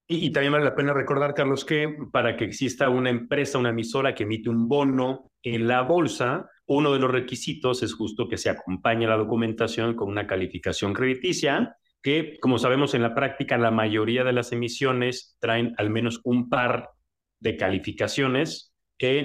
Y, 0.09 0.27
y, 0.27 0.33
también 0.33 0.53
vale 0.53 0.65
la 0.65 0.75
pena 0.75 0.93
recordar, 0.93 1.35
Carlos, 1.35 1.65
que 1.65 1.97
para 2.11 2.37
que 2.37 2.45
exista 2.45 2.89
una 2.89 3.11
empresa, 3.11 3.59
una 3.59 3.71
emisora 3.71 4.15
que 4.15 4.25
emite 4.25 4.51
un 4.51 4.69
bono 4.69 5.31
en 5.43 5.67
la 5.69 5.83
bolsa, 5.83 6.49
uno 6.67 6.93
de 6.93 6.99
los 6.99 7.11
requisitos 7.11 7.83
es 7.83 7.95
justo 7.95 8.29
que 8.29 8.39
se 8.39 8.51
acompañe 8.51 9.07
la 9.07 9.17
documentación 9.17 9.95
con 9.95 10.09
una 10.09 10.27
calificación 10.27 10.93
crediticia, 10.93 11.77
que, 12.03 12.39
como 12.41 12.59
sabemos 12.59 12.95
en 12.95 13.03
la 13.03 13.15
práctica, 13.15 13.57
la 13.59 13.71
mayoría 13.71 14.25
de 14.25 14.33
las 14.33 14.53
emisiones 14.53 15.37
traen 15.39 15.75
al 15.79 15.91
menos 15.91 16.21
un 16.25 16.49
par 16.49 16.91
de 17.39 17.57
calificaciones 17.57 18.72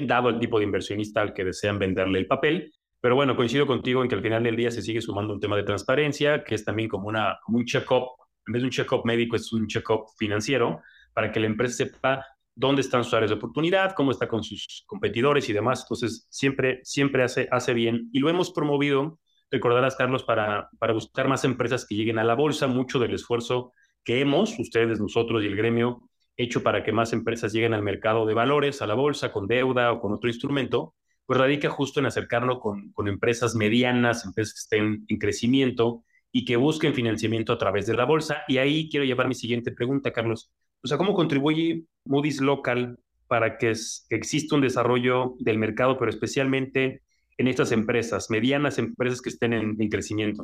dado 0.06 0.30
el 0.30 0.40
tipo 0.40 0.58
de 0.58 0.66
inversionista 0.66 1.22
al 1.22 1.34
que 1.34 1.44
desean 1.44 1.80
venderle 1.80 2.20
el 2.20 2.28
papel. 2.28 2.74
Pero 3.00 3.16
bueno, 3.16 3.36
coincido 3.36 3.68
contigo 3.68 4.02
en 4.02 4.10
que 4.10 4.16
al 4.16 4.22
final 4.22 4.44
del 4.44 4.56
día 4.56 4.72
se 4.72 4.82
sigue 4.82 5.02
sumando 5.02 5.34
un 5.34 5.40
tema 5.40 5.56
de 5.56 5.64
transparencia, 5.64 6.44
que 6.44 6.56
es 6.56 6.66
también 6.66 6.90
como, 6.90 7.08
una, 7.08 7.38
un 7.48 7.64
check-up, 7.66 8.10
en 8.48 8.54
vez 8.54 8.62
de 8.62 8.66
un 8.66 8.72
check-up 8.72 9.06
médico, 9.06 9.36
es 9.36 9.54
un 9.54 9.68
check-up 9.68 10.06
financiero, 10.18 10.82
para 11.14 11.32
que 11.32 11.40
la 11.40 11.46
empresa 11.46 11.86
sepa 11.86 12.26
dónde 12.56 12.82
están 12.82 13.04
sus 13.04 13.14
áreas 13.14 13.30
de 13.30 13.38
oportunidad, 13.38 13.94
cómo 13.94 14.12
está 14.12 14.28
con 14.28 14.44
sus 14.44 14.84
competidores 14.88 15.48
y 15.48 15.54
demás. 15.54 15.84
Entonces, 15.84 16.28
siempre, 16.32 16.80
siempre 16.84 17.24
hace, 17.24 17.48
hace 17.52 17.74
bien. 17.74 18.10
Y 18.12 18.20
lo 18.20 18.30
hemos 18.30 18.52
promovido, 18.52 19.20
recordarás, 19.52 19.96
Carlos, 19.96 20.24
para, 20.24 20.70
para 20.80 20.94
buscar 20.94 21.28
más 21.28 21.44
empresas 21.44 21.86
que 21.86 21.96
lleguen 21.96 22.18
a 22.18 22.24
la 22.24 22.34
bolsa. 22.34 22.68
Mucho 22.68 22.98
del 22.98 23.14
esfuerzo 23.14 23.74
que 24.04 24.22
hemos, 24.22 24.58
ustedes, 24.58 25.00
nosotros 25.00 25.44
y 25.44 25.48
el 25.48 25.56
gremio, 25.56 26.07
hecho 26.38 26.64
para 26.64 26.84
que 26.84 26.92
más 26.92 27.14
empresas 27.14 27.52
lleguen 27.52 27.74
al 27.74 27.82
mercado 27.82 28.26
de 28.26 28.34
valores, 28.34 28.82
a 28.82 28.88
la 28.88 28.94
bolsa, 28.94 29.32
con 29.32 29.48
deuda 29.48 29.92
o 29.92 30.00
con 30.00 30.14
otro 30.14 30.30
instrumento, 30.30 30.96
pues 31.26 31.40
radica 31.40 31.70
justo 31.70 32.00
en 32.00 32.06
acercarlo 32.06 32.60
con, 32.60 32.94
empresas 33.08 33.56
medianas, 33.56 34.24
empresas 34.26 34.54
que 34.54 34.60
estén 34.60 35.06
en 35.08 35.18
crecimiento 35.18 36.04
y 36.32 36.46
que 36.46 36.56
busquen 36.56 36.94
financiamiento 36.94 37.52
a 37.54 37.58
través 37.58 37.88
de 37.88 37.96
la 37.96 38.06
bolsa. 38.06 38.44
Y 38.48 38.60
ahí 38.60 38.90
quiero 38.90 39.06
llevar 39.06 39.28
mi 39.28 39.36
siguiente 39.36 39.72
pregunta, 39.72 40.14
Carlos. 40.14 40.52
O 40.84 40.88
sea, 40.88 40.98
¿cómo 40.98 41.14
contribuye 41.14 41.84
Moody's 42.06 42.40
Local 42.40 43.00
para 43.28 43.58
que, 43.58 43.72
es, 43.72 44.06
exista 44.10 44.56
un 44.56 44.62
desarrollo 44.62 45.36
del 45.40 45.58
mercado, 45.58 45.98
pero 45.98 46.10
especialmente 46.10 47.02
en 47.38 47.48
estas 47.48 47.72
empresas, 47.72 48.30
medianas 48.30 48.78
empresas 48.78 49.22
que 49.22 49.30
estén 49.30 49.54
en 49.54 49.90
crecimiento? 49.90 50.44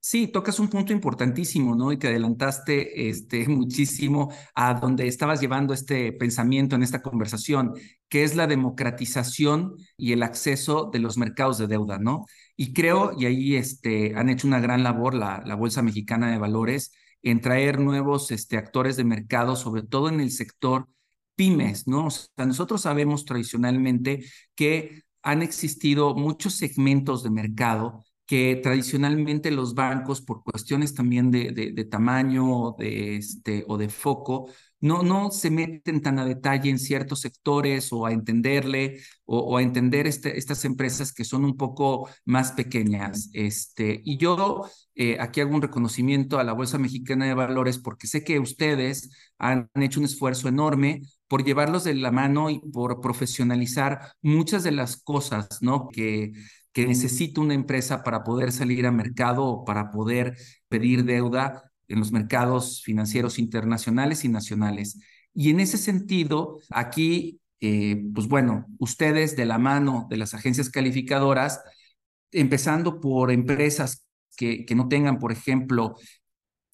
Sí, 0.00 0.28
tocas 0.28 0.60
un 0.60 0.68
punto 0.68 0.92
importantísimo, 0.92 1.74
¿no? 1.74 1.92
Y 1.92 1.98
te 1.98 2.08
adelantaste 2.08 3.08
este, 3.10 3.46
muchísimo 3.48 4.32
a 4.54 4.74
donde 4.74 5.06
estabas 5.06 5.40
llevando 5.40 5.74
este 5.74 6.12
pensamiento 6.12 6.76
en 6.76 6.82
esta 6.82 7.02
conversación, 7.02 7.74
que 8.08 8.22
es 8.24 8.36
la 8.36 8.46
democratización 8.46 9.76
y 9.96 10.12
el 10.12 10.22
acceso 10.22 10.88
de 10.92 11.00
los 11.00 11.18
mercados 11.18 11.58
de 11.58 11.66
deuda, 11.66 11.98
¿no? 11.98 12.26
Y 12.56 12.72
creo, 12.72 13.12
y 13.18 13.26
ahí 13.26 13.56
este, 13.56 14.14
han 14.16 14.28
hecho 14.30 14.46
una 14.46 14.60
gran 14.60 14.82
labor 14.82 15.14
la, 15.14 15.42
Bolsa 15.56 15.82
Mexicana 15.82 16.30
de 16.30 16.38
Valores 16.38 16.92
en 17.22 17.40
traer 17.40 17.80
nuevos 17.80 18.30
este, 18.30 18.56
actores 18.56 18.96
de 18.96 19.04
mercado, 19.04 19.56
sobre 19.56 19.82
todo 19.82 20.08
en 20.08 20.20
el 20.20 20.30
sector 20.30 20.88
pymes, 21.34 21.86
¿no? 21.86 22.06
O 22.06 22.10
sea, 22.10 22.46
nosotros 22.46 22.82
sabemos 22.82 23.24
tradicionalmente 23.24 24.24
que 24.54 25.02
han 25.22 25.42
existido 25.42 26.14
muchos 26.14 26.54
segmentos 26.54 27.22
de 27.22 27.30
mercado 27.30 28.04
que 28.28 28.56
tradicionalmente 28.62 29.50
los 29.50 29.74
bancos, 29.74 30.20
por 30.20 30.42
cuestiones 30.44 30.94
también 30.94 31.30
de, 31.30 31.50
de, 31.50 31.84
tamaño 31.86 32.76
de 32.78 33.16
este, 33.16 33.64
o 33.68 33.78
de 33.78 33.88
foco, 33.88 34.50
no, 34.80 35.02
no 35.02 35.30
se 35.30 35.50
meten 35.50 36.02
tan 36.02 36.18
a 36.18 36.26
detalle 36.26 36.68
en 36.68 36.78
ciertos 36.78 37.20
sectores 37.20 37.90
o 37.90 38.04
a 38.04 38.12
entenderle 38.12 39.00
o, 39.24 39.38
o 39.38 39.56
a 39.56 39.62
entender 39.62 40.06
este, 40.06 40.36
estas 40.38 40.66
empresas 40.66 41.14
que 41.14 41.24
son 41.24 41.46
un 41.46 41.56
poco 41.56 42.10
más 42.26 42.52
pequeñas. 42.52 43.30
Este, 43.32 44.02
y 44.04 44.18
yo 44.18 44.68
eh, 44.94 45.16
aquí 45.20 45.40
hago 45.40 45.54
un 45.54 45.62
reconocimiento 45.62 46.38
a 46.38 46.44
la 46.44 46.52
Bolsa 46.52 46.76
Mexicana 46.76 47.24
de 47.24 47.34
Valores 47.34 47.78
porque 47.78 48.06
sé 48.06 48.24
que 48.24 48.38
ustedes 48.40 49.10
han 49.38 49.70
hecho 49.76 50.00
un 50.00 50.06
esfuerzo 50.06 50.48
enorme 50.48 51.00
por 51.28 51.44
llevarlos 51.44 51.84
de 51.84 51.94
la 51.94 52.10
mano 52.10 52.50
y 52.50 52.60
por 52.60 53.00
profesionalizar 53.00 54.12
muchas 54.22 54.64
de 54.64 54.72
las 54.72 54.96
cosas, 54.96 55.62
¿no? 55.62 55.88
Que 55.88 56.32
que 56.72 56.86
necesita 56.86 57.40
una 57.40 57.54
empresa 57.54 58.02
para 58.02 58.24
poder 58.24 58.52
salir 58.52 58.86
a 58.86 58.92
mercado 58.92 59.44
o 59.44 59.64
para 59.64 59.90
poder 59.90 60.36
pedir 60.68 61.04
deuda 61.04 61.70
en 61.88 61.98
los 61.98 62.12
mercados 62.12 62.82
financieros 62.82 63.38
internacionales 63.38 64.24
y 64.24 64.28
nacionales. 64.28 65.00
Y 65.34 65.50
en 65.50 65.60
ese 65.60 65.78
sentido, 65.78 66.58
aquí, 66.70 67.40
eh, 67.60 68.02
pues 68.14 68.28
bueno, 68.28 68.66
ustedes 68.78 69.36
de 69.36 69.46
la 69.46 69.58
mano 69.58 70.06
de 70.10 70.18
las 70.18 70.34
agencias 70.34 70.70
calificadoras, 70.70 71.60
empezando 72.30 73.00
por 73.00 73.30
empresas 73.30 74.04
que, 74.36 74.64
que 74.66 74.74
no 74.74 74.88
tengan, 74.88 75.18
por 75.18 75.32
ejemplo, 75.32 75.96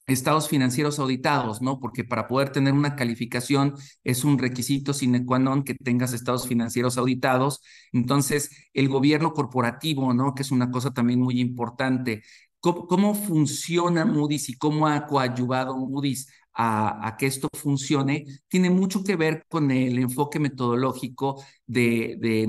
estados 0.07 0.49
financieros 0.49 0.99
auditados, 0.99 1.63
¿no? 1.63 1.81
Porque 1.81 2.05
para 2.05 2.27
poder 2.27 2.51
tener 2.51 2.75
una 2.75 2.97
calificación 2.97 3.75
es 4.05 4.25
un 4.25 4.39
requisito 4.39 4.93
sine 4.93 5.25
qua 5.25 5.39
non 5.39 5.65
que 5.65 5.75
tengas 5.75 6.13
estados 6.13 6.47
financieros 6.47 6.99
auditados. 6.99 7.61
Entonces, 7.93 8.51
el 8.75 8.89
gobierno 8.89 9.33
corporativo, 9.33 10.13
¿no? 10.15 10.35
Que 10.35 10.43
es 10.43 10.51
una 10.51 10.71
cosa 10.71 10.93
también 10.93 11.21
muy 11.21 11.41
importante. 11.41 12.23
¿Cómo, 12.61 13.15
funciona 13.15 14.05
Moody's 14.07 14.49
y 14.49 14.57
cómo 14.57 14.87
ha 14.89 15.07
coadyuvado 15.07 15.77
Moody's 15.77 16.29
a, 16.55 17.15
que 17.19 17.27
esto 17.27 17.49
funcione? 17.53 18.25
Tiene 18.49 18.71
mucho 18.71 19.05
que 19.05 19.17
ver 19.17 19.45
con 19.49 19.71
el 19.71 19.99
enfoque 19.99 20.39
metodológico 20.41 21.43
de, 21.67 22.17
de 22.21 22.49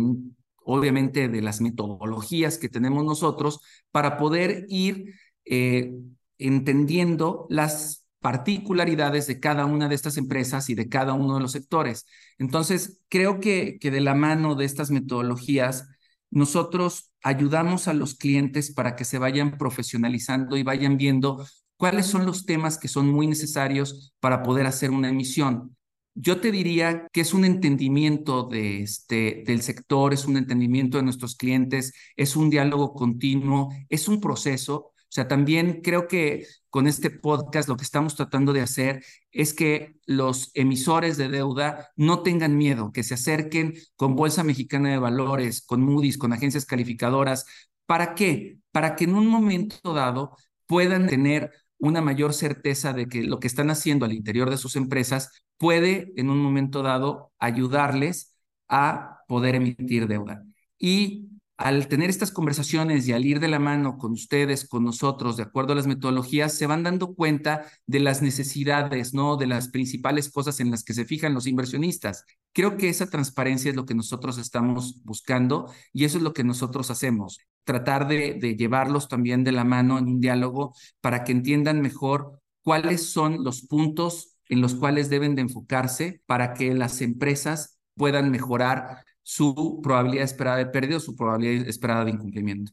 obviamente, 0.65 1.29
de 1.29 1.41
las 1.41 1.61
metodologías 1.61 2.57
que 2.57 2.69
tenemos 2.69 3.05
nosotros 3.05 3.61
para 3.91 4.17
poder 4.17 4.65
ir 4.69 5.13
eh, 5.45 5.93
entendiendo 6.37 7.47
las 7.49 8.05
particularidades 8.19 9.27
de 9.27 9.39
cada 9.39 9.65
una 9.65 9.87
de 9.87 9.95
estas 9.95 10.17
empresas 10.17 10.69
y 10.69 10.75
de 10.75 10.89
cada 10.89 11.13
uno 11.13 11.35
de 11.35 11.41
los 11.41 11.51
sectores. 11.51 12.07
Entonces, 12.39 13.01
creo 13.07 13.39
que, 13.39 13.77
que 13.79 13.91
de 13.91 14.01
la 14.01 14.15
mano 14.15 14.55
de 14.55 14.65
estas 14.65 14.89
metodologías, 14.89 15.87
nosotros 16.31 17.11
ayudamos 17.21 17.87
a 17.87 17.93
los 17.93 18.15
clientes 18.15 18.73
para 18.73 18.95
que 18.95 19.05
se 19.05 19.19
vayan 19.19 19.57
profesionalizando 19.57 20.57
y 20.57 20.63
vayan 20.63 20.97
viendo 20.97 21.45
cuáles 21.77 22.07
son 22.07 22.25
los 22.25 22.45
temas 22.45 22.77
que 22.77 22.87
son 22.87 23.11
muy 23.11 23.27
necesarios 23.27 24.15
para 24.19 24.43
poder 24.43 24.65
hacer 24.65 24.91
una 24.91 25.09
emisión. 25.09 25.75
Yo 26.15 26.39
te 26.39 26.51
diría 26.51 27.07
que 27.11 27.21
es 27.21 27.33
un 27.33 27.45
entendimiento 27.45 28.43
de 28.43 28.81
este, 28.81 29.43
del 29.45 29.61
sector, 29.61 30.13
es 30.13 30.25
un 30.25 30.37
entendimiento 30.37 30.97
de 30.97 31.03
nuestros 31.03 31.35
clientes, 31.35 31.93
es 32.15 32.35
un 32.35 32.49
diálogo 32.49 32.93
continuo, 32.93 33.69
es 33.89 34.07
un 34.07 34.21
proceso 34.21 34.93
sea, 35.15 35.27
también 35.27 35.81
creo 35.81 36.07
que 36.07 36.45
con 36.69 36.87
este 36.87 37.09
podcast 37.09 37.69
lo 37.69 37.77
que 37.77 37.85
estamos 37.85 38.15
tratando 38.15 38.51
de 38.51 38.61
hacer 38.61 39.03
es 39.31 39.53
que 39.53 39.95
los 40.05 40.51
emisores 40.55 41.15
de 41.15 41.29
deuda 41.29 41.89
no 41.95 42.21
tengan 42.21 42.57
miedo, 42.57 42.91
que 42.91 43.03
se 43.03 43.13
acerquen 43.13 43.75
con 43.95 44.15
Bolsa 44.15 44.43
Mexicana 44.43 44.89
de 44.89 44.97
Valores, 44.97 45.61
con 45.65 45.81
Moody's, 45.81 46.17
con 46.17 46.33
agencias 46.33 46.65
calificadoras. 46.65 47.45
¿Para 47.85 48.13
qué? 48.13 48.59
Para 48.71 48.95
que 48.95 49.05
en 49.05 49.15
un 49.15 49.27
momento 49.27 49.93
dado 49.93 50.35
puedan 50.65 51.07
tener 51.07 51.51
una 51.77 52.01
mayor 52.01 52.33
certeza 52.33 52.93
de 52.93 53.07
que 53.07 53.23
lo 53.23 53.39
que 53.39 53.47
están 53.47 53.69
haciendo 53.69 54.05
al 54.05 54.13
interior 54.13 54.49
de 54.49 54.57
sus 54.57 54.75
empresas 54.75 55.31
puede 55.57 56.11
en 56.17 56.29
un 56.29 56.39
momento 56.39 56.83
dado 56.83 57.31
ayudarles 57.39 58.37
a 58.67 59.19
poder 59.27 59.55
emitir 59.55 60.07
deuda. 60.07 60.43
Y 60.77 61.29
al 61.57 61.87
tener 61.87 62.09
estas 62.09 62.31
conversaciones 62.31 63.07
y 63.07 63.13
al 63.13 63.25
ir 63.25 63.39
de 63.39 63.47
la 63.47 63.59
mano 63.59 63.97
con 63.97 64.11
ustedes, 64.11 64.67
con 64.67 64.83
nosotros, 64.83 65.37
de 65.37 65.43
acuerdo 65.43 65.71
a 65.71 65.75
las 65.77 65.87
metodologías, 65.87 66.53
se 66.53 66.67
van 66.67 66.83
dando 66.83 67.15
cuenta 67.15 67.65
de 67.87 68.01
las 68.01 68.21
necesidades, 68.21 69.13
¿no? 69.13 69.37
De 69.37 69.47
las 69.47 69.69
principales 69.69 70.29
cosas 70.29 70.59
en 70.59 70.69
las 70.69 70.83
que 70.83 70.93
se 70.93 71.05
fijan 71.05 71.33
los 71.33 71.47
inversionistas. 71.47 72.25
Creo 72.51 72.75
que 72.75 72.89
esa 72.89 73.09
transparencia 73.09 73.69
es 73.69 73.75
lo 73.75 73.85
que 73.85 73.95
nosotros 73.95 74.37
estamos 74.37 75.01
buscando 75.03 75.71
y 75.93 76.03
eso 76.03 76.17
es 76.17 76.23
lo 76.23 76.33
que 76.33 76.43
nosotros 76.43 76.91
hacemos. 76.91 77.39
Tratar 77.63 78.07
de, 78.07 78.33
de 78.33 78.55
llevarlos 78.57 79.07
también 79.07 79.43
de 79.45 79.53
la 79.53 79.63
mano 79.63 79.97
en 79.97 80.07
un 80.07 80.19
diálogo 80.19 80.73
para 80.99 81.23
que 81.23 81.31
entiendan 81.31 81.81
mejor 81.81 82.41
cuáles 82.63 83.09
son 83.11 83.43
los 83.45 83.61
puntos 83.61 84.35
en 84.49 84.61
los 84.61 84.75
cuales 84.75 85.09
deben 85.09 85.35
de 85.35 85.43
enfocarse 85.43 86.21
para 86.25 86.53
que 86.53 86.73
las 86.73 87.01
empresas 87.01 87.79
puedan 87.95 88.29
mejorar 88.29 89.05
su 89.27 89.81
probabilidad 89.81 90.23
esperada 90.23 90.57
de 90.57 90.67
pérdida 90.67 90.97
o 90.97 90.99
su 90.99 91.15
probabilidad 91.15 91.67
esperada 91.67 92.05
de 92.05 92.11
incumplimiento. 92.11 92.71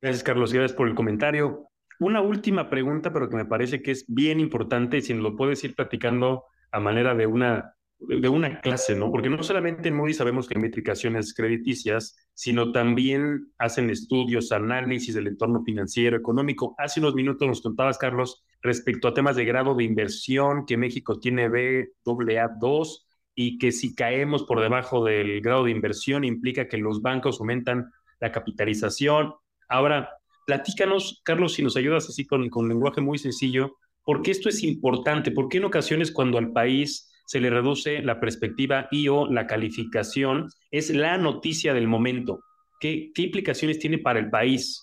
Gracias, 0.00 0.24
Carlos. 0.24 0.50
Gracias 0.50 0.74
por 0.74 0.88
el 0.88 0.94
comentario. 0.94 1.68
Una 2.00 2.22
última 2.22 2.70
pregunta, 2.70 3.12
pero 3.12 3.28
que 3.28 3.36
me 3.36 3.44
parece 3.44 3.82
que 3.82 3.90
es 3.90 4.06
bien 4.08 4.40
importante, 4.40 5.02
si 5.02 5.12
nos 5.12 5.22
lo 5.22 5.36
puedes 5.36 5.62
ir 5.64 5.74
platicando 5.74 6.44
a 6.72 6.80
manera 6.80 7.14
de 7.14 7.26
una, 7.26 7.74
de 7.98 8.26
una 8.26 8.62
clase, 8.62 8.96
¿no? 8.96 9.10
Porque 9.10 9.28
no 9.28 9.42
solamente 9.42 9.88
en 9.88 9.96
Moody 9.96 10.14
sabemos 10.14 10.48
que 10.48 10.56
hay 10.56 10.62
metricaciones 10.62 11.34
crediticias, 11.34 12.16
sino 12.32 12.72
también 12.72 13.52
hacen 13.58 13.90
estudios, 13.90 14.52
análisis 14.52 15.14
del 15.14 15.26
entorno 15.26 15.62
financiero, 15.62 16.16
económico. 16.16 16.74
Hace 16.78 17.00
unos 17.00 17.14
minutos 17.14 17.46
nos 17.46 17.60
contabas, 17.60 17.98
Carlos, 17.98 18.42
respecto 18.62 19.08
a 19.08 19.14
temas 19.14 19.36
de 19.36 19.44
grado 19.44 19.74
de 19.74 19.84
inversión, 19.84 20.64
que 20.64 20.78
México 20.78 21.20
tiene 21.20 21.50
BAA2, 21.50 23.05
y 23.38 23.58
que 23.58 23.70
si 23.70 23.94
caemos 23.94 24.44
por 24.44 24.60
debajo 24.60 25.04
del 25.04 25.42
grado 25.42 25.64
de 25.64 25.70
inversión 25.70 26.24
implica 26.24 26.66
que 26.66 26.78
los 26.78 27.02
bancos 27.02 27.38
aumentan 27.38 27.92
la 28.18 28.32
capitalización. 28.32 29.34
Ahora, 29.68 30.08
platícanos, 30.46 31.20
Carlos, 31.22 31.52
si 31.52 31.62
nos 31.62 31.76
ayudas 31.76 32.08
así 32.08 32.26
con, 32.26 32.48
lenguaje 32.66 33.02
muy 33.02 33.18
sencillo, 33.18 33.76
¿por 34.02 34.22
qué 34.22 34.30
esto 34.30 34.48
es 34.48 34.62
importante? 34.62 35.30
¿Por 35.30 35.48
qué 35.48 35.58
en 35.58 35.66
ocasiones 35.66 36.10
cuando 36.10 36.38
al 36.38 36.52
país 36.52 37.12
se 37.26 37.38
le 37.38 37.50
reduce 37.50 38.02
la 38.02 38.20
perspectiva 38.20 38.88
y 38.90 39.08
o 39.08 39.30
la 39.30 39.46
calificación 39.46 40.48
es 40.70 40.88
la 40.88 41.18
noticia 41.18 41.74
del 41.74 41.88
momento? 41.88 42.40
¿Qué, 42.80 43.12
implicaciones 43.16 43.78
tiene 43.78 43.98
para 43.98 44.18
el 44.18 44.30
país? 44.30 44.82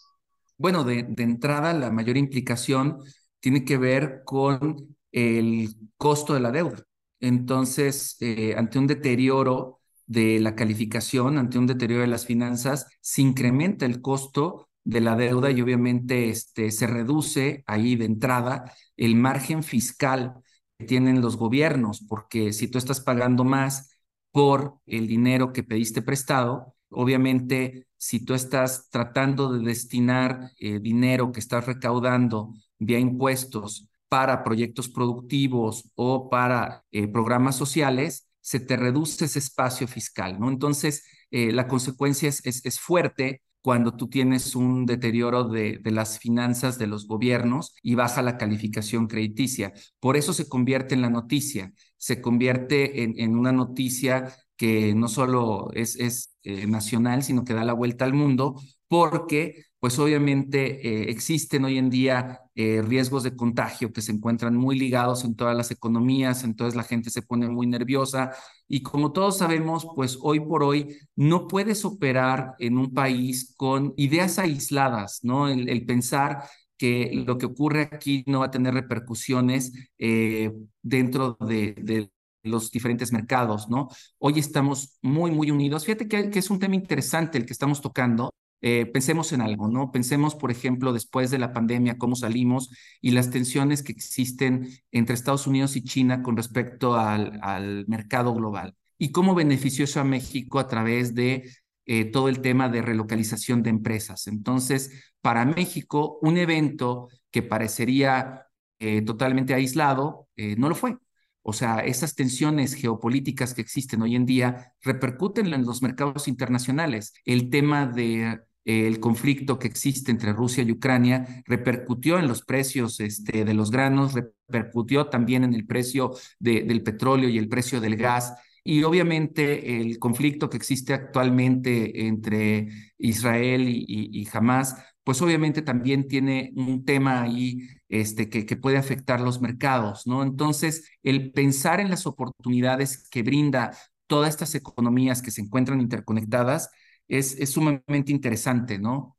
Bueno, 0.58 0.84
de 0.84 1.08
entrada, 1.18 1.74
la 1.74 1.90
mayor 1.90 2.18
implicación 2.18 3.00
tiene 3.40 3.66
que 3.66 3.78
ver 3.78 4.22
con 4.24 4.96
el 5.12 5.70
costo 5.98 6.36
de 6.36 6.40
la 6.40 6.52
deuda. 6.52 6.84
Entonces, 7.24 8.18
eh, 8.20 8.54
ante 8.58 8.78
un 8.80 8.86
deterioro 8.88 9.80
de 10.06 10.42
la 10.42 10.56
calificación, 10.56 11.38
ante 11.38 11.58
un 11.58 11.68
deterioro 11.68 12.02
de 12.02 12.08
las 12.10 12.26
finanzas, 12.26 12.86
se 13.00 13.22
incrementa 13.22 13.86
el 13.86 14.02
costo 14.02 14.68
de 14.84 15.00
la 15.00 15.16
deuda 15.16 15.50
y 15.50 15.62
obviamente 15.62 16.30
este, 16.30 16.70
se 16.72 16.86
reduce 16.86 17.64
ahí 17.66 17.96
de 17.96 18.04
entrada 18.06 18.74
el 18.98 19.16
margen 19.16 19.64
fiscal 19.64 20.34
que 20.78 20.86
tienen 20.86 21.22
los 21.22 21.38
gobiernos, 21.38 22.02
porque 22.10 22.52
si 22.52 22.68
tú 22.68 22.78
estás 22.78 23.00
pagando 23.00 23.46
más 23.46 23.98
por 24.32 24.80
el 24.86 25.08
dinero 25.08 25.54
que 25.54 25.64
pediste 25.64 26.02
prestado, 26.02 26.76
obviamente 26.90 27.88
si 27.96 28.26
tú 28.26 28.34
estás 28.34 28.90
tratando 28.90 29.54
de 29.54 29.64
destinar 29.66 30.52
eh, 30.60 30.80
dinero 30.80 31.32
que 31.32 31.40
estás 31.40 31.66
recaudando 31.66 32.54
vía 32.80 33.00
impuestos 33.00 33.88
para 34.14 34.44
proyectos 34.44 34.90
productivos 34.90 35.90
o 35.96 36.30
para 36.30 36.84
eh, 36.92 37.08
programas 37.08 37.56
sociales, 37.56 38.30
se 38.42 38.60
te 38.60 38.78
reduce 38.78 39.26
ese 39.26 39.40
espacio 39.40 39.88
fiscal, 39.88 40.40
¿no? 40.40 40.50
Entonces, 40.50 41.04
eh, 41.32 41.52
la 41.52 41.68
consecuencia 41.68 42.30
es, 42.30 42.46
es, 42.46 42.80
fuerte 42.80 43.42
cuando 43.64 43.96
tú 43.96 44.10
tienes 44.10 44.56
un 44.56 44.86
deterioro 44.86 45.46
de, 45.46 45.80
de, 45.80 45.90
las 45.90 46.20
finanzas 46.20 46.78
de 46.78 46.86
los 46.86 47.08
gobiernos 47.08 47.76
y 47.82 47.96
baja 47.96 48.22
la 48.22 48.38
calificación 48.38 49.08
crediticia. 49.08 49.74
Por 50.00 50.16
eso 50.16 50.32
se 50.32 50.48
convierte 50.48 50.94
en 50.94 51.02
la 51.02 51.10
noticia, 51.10 51.74
se 51.98 52.22
convierte 52.22 53.02
en, 53.02 53.16
en 53.18 53.36
una 53.36 53.52
noticia 53.52 54.32
que 54.58 54.94
no 54.94 55.08
solo 55.08 55.72
es, 55.74 55.96
es 55.96 56.38
eh, 56.44 56.68
nacional, 56.68 57.24
sino 57.24 57.46
que 57.46 57.56
da 57.56 57.64
la 57.64 57.74
vuelta 57.74 58.06
al 58.06 58.14
mundo, 58.14 58.62
porque 58.88 59.66
pues 59.84 60.00
obviamente 60.00 60.88
eh, 60.88 61.12
existen 61.12 61.66
hoy 61.66 61.78
en 61.78 61.90
día 61.90 62.40
eh, 62.56 62.82
riesgos 62.82 63.24
de 63.24 63.36
contagio 63.36 63.92
que 63.92 64.02
se 64.02 64.14
encuentran 64.14 64.56
muy 64.56 64.80
ligados 64.80 65.26
en 65.26 65.36
todas 65.36 65.58
las 65.58 65.72
economías, 65.72 66.46
entonces 66.46 66.78
la 66.78 66.86
gente 66.86 67.10
se 67.10 67.22
pone 67.22 67.50
muy 67.50 67.68
nerviosa 67.68 68.32
y 68.66 68.82
como 68.82 69.12
todos 69.12 69.40
sabemos, 69.40 69.86
pues 69.94 70.18
hoy 70.22 70.40
por 70.40 70.64
hoy 70.64 70.96
no 71.18 71.50
puedes 71.50 71.84
operar 71.84 72.56
en 72.60 72.78
un 72.78 72.94
país 72.94 73.56
con 73.58 73.94
ideas 73.98 74.40
aisladas, 74.40 75.20
¿no? 75.22 75.50
El, 75.50 75.86
pensar 75.86 76.46
que 76.78 77.12
lo 77.26 77.38
que 77.38 77.48
ocurre 77.48 77.90
aquí 77.92 78.24
no 78.26 78.40
va 78.40 78.46
a 78.46 78.52
tener 78.52 78.74
repercusiones 78.74 79.74
eh, 79.98 80.54
dentro 80.82 81.36
de, 81.42 82.10
los 82.44 82.72
diferentes 82.72 83.12
mercados, 83.12 83.70
¿no? 83.70 83.90
Hoy 84.18 84.40
estamos 84.40 84.98
muy, 85.02 85.32
muy 85.32 85.52
unidos. 85.52 85.84
Fíjate 85.84 86.08
que, 86.08 86.30
que, 86.30 86.40
es 86.40 86.50
un 86.50 86.60
tema 86.60 86.76
interesante 86.76 87.38
el 87.38 87.46
que 87.46 87.54
estamos 87.54 87.82
tocando, 87.82 88.34
eh, 88.66 88.86
pensemos 88.86 89.34
en 89.34 89.42
algo, 89.42 89.68
¿no? 89.68 89.92
Pensemos, 89.92 90.36
por 90.36 90.50
ejemplo, 90.50 90.94
después 90.94 91.30
de 91.30 91.38
la 91.38 91.52
pandemia, 91.52 91.98
cómo 91.98 92.16
salimos 92.16 92.70
y 93.02 93.12
las 93.12 93.30
tensiones 93.30 93.84
que 93.84 93.92
existen 93.92 94.70
entre 94.94 95.16
Estados 95.16 95.48
Unidos 95.48 95.76
y 95.76 95.84
China 95.84 96.24
con 96.24 96.38
respecto 96.38 96.96
al, 96.96 97.86
mercado 97.88 98.34
global 98.34 98.74
y 98.98 99.12
cómo 99.12 99.36
benefició 99.36 99.84
eso 99.84 100.00
a 100.00 100.06
México 100.06 100.60
a 100.60 100.70
través 100.70 101.14
de 101.14 101.52
eh, 101.86 102.06
todo 102.06 102.30
el 102.30 102.40
tema 102.40 102.70
de 102.70 102.82
relocalización 102.82 103.64
de 103.64 103.70
empresas. 103.70 104.28
Entonces, 104.28 105.14
para 105.20 105.44
México, 105.44 106.18
un 106.22 106.38
evento 106.38 107.10
que 107.32 107.44
parecería 107.44 108.48
eh, 108.80 109.02
totalmente 109.02 109.54
aislado, 109.54 110.30
no 110.58 110.70
lo 110.70 110.76
fue. 110.76 110.98
O 111.42 111.52
sea, 111.52 111.80
esas 111.80 112.16
tensiones 112.16 112.76
geopolíticas 112.76 113.54
que 113.54 113.62
existen 113.62 114.02
hoy 114.02 114.16
en 114.16 114.26
día 114.26 114.74
repercuten 114.82 115.54
en 115.54 115.66
los 115.66 115.82
mercados 115.82 116.30
internacionales. 116.30 117.14
El 117.26 117.50
tema 117.50 117.86
de 117.86 118.40
el 118.66 119.00
conflicto 119.00 119.60
que 119.60 119.68
existe 119.68 120.12
entre 120.12 120.34
Rusia 120.34 120.64
y 120.64 120.72
Ucrania 120.72 121.44
repercutió 121.46 122.18
en 122.20 122.28
los 122.28 122.44
precios 122.44 123.00
este, 123.00 123.44
de 123.44 123.54
los 123.54 123.72
granos, 123.72 124.14
repercutió 124.14 125.08
también 125.08 125.44
en 125.44 125.54
el 125.54 125.66
precio 125.66 126.14
del 126.40 126.84
petróleo 126.84 127.30
y 127.30 127.38
el 127.38 127.50
precio 127.50 127.82
del 127.82 127.98
gas. 127.98 128.34
Y 128.64 128.84
obviamente 128.84 129.82
el 129.82 130.00
conflicto 130.00 130.50
que 130.50 130.56
existe 130.58 130.94
actualmente 130.94 132.08
entre 132.08 132.70
Israel 132.98 133.68
y, 133.68 133.86
y, 133.88 134.28
Hamas, 134.32 134.78
pues 135.04 135.22
obviamente 135.22 135.62
también 135.62 136.08
tiene 136.08 136.54
un 136.56 136.86
tema 136.86 137.22
ahí 137.22 137.68
este, 137.90 138.30
que, 138.30 138.46
que, 138.46 138.56
puede 138.56 138.78
afectar 138.78 139.20
los 139.20 139.42
mercados, 139.42 140.08
¿no? 140.08 140.24
Entonces, 140.24 140.90
el 141.04 141.34
pensar 141.34 141.82
en 141.82 141.90
las 141.90 142.08
oportunidades 142.08 143.10
que 143.10 143.22
brinda 143.22 143.72
todas 144.08 144.30
estas 144.30 144.56
economías 144.56 145.22
que 145.22 145.32
se 145.32 145.42
encuentran 145.42 145.82
interconectadas 145.82 146.70
es, 147.18 147.50
sumamente 147.52 148.12
interesante, 148.12 148.80
¿no? 148.80 149.18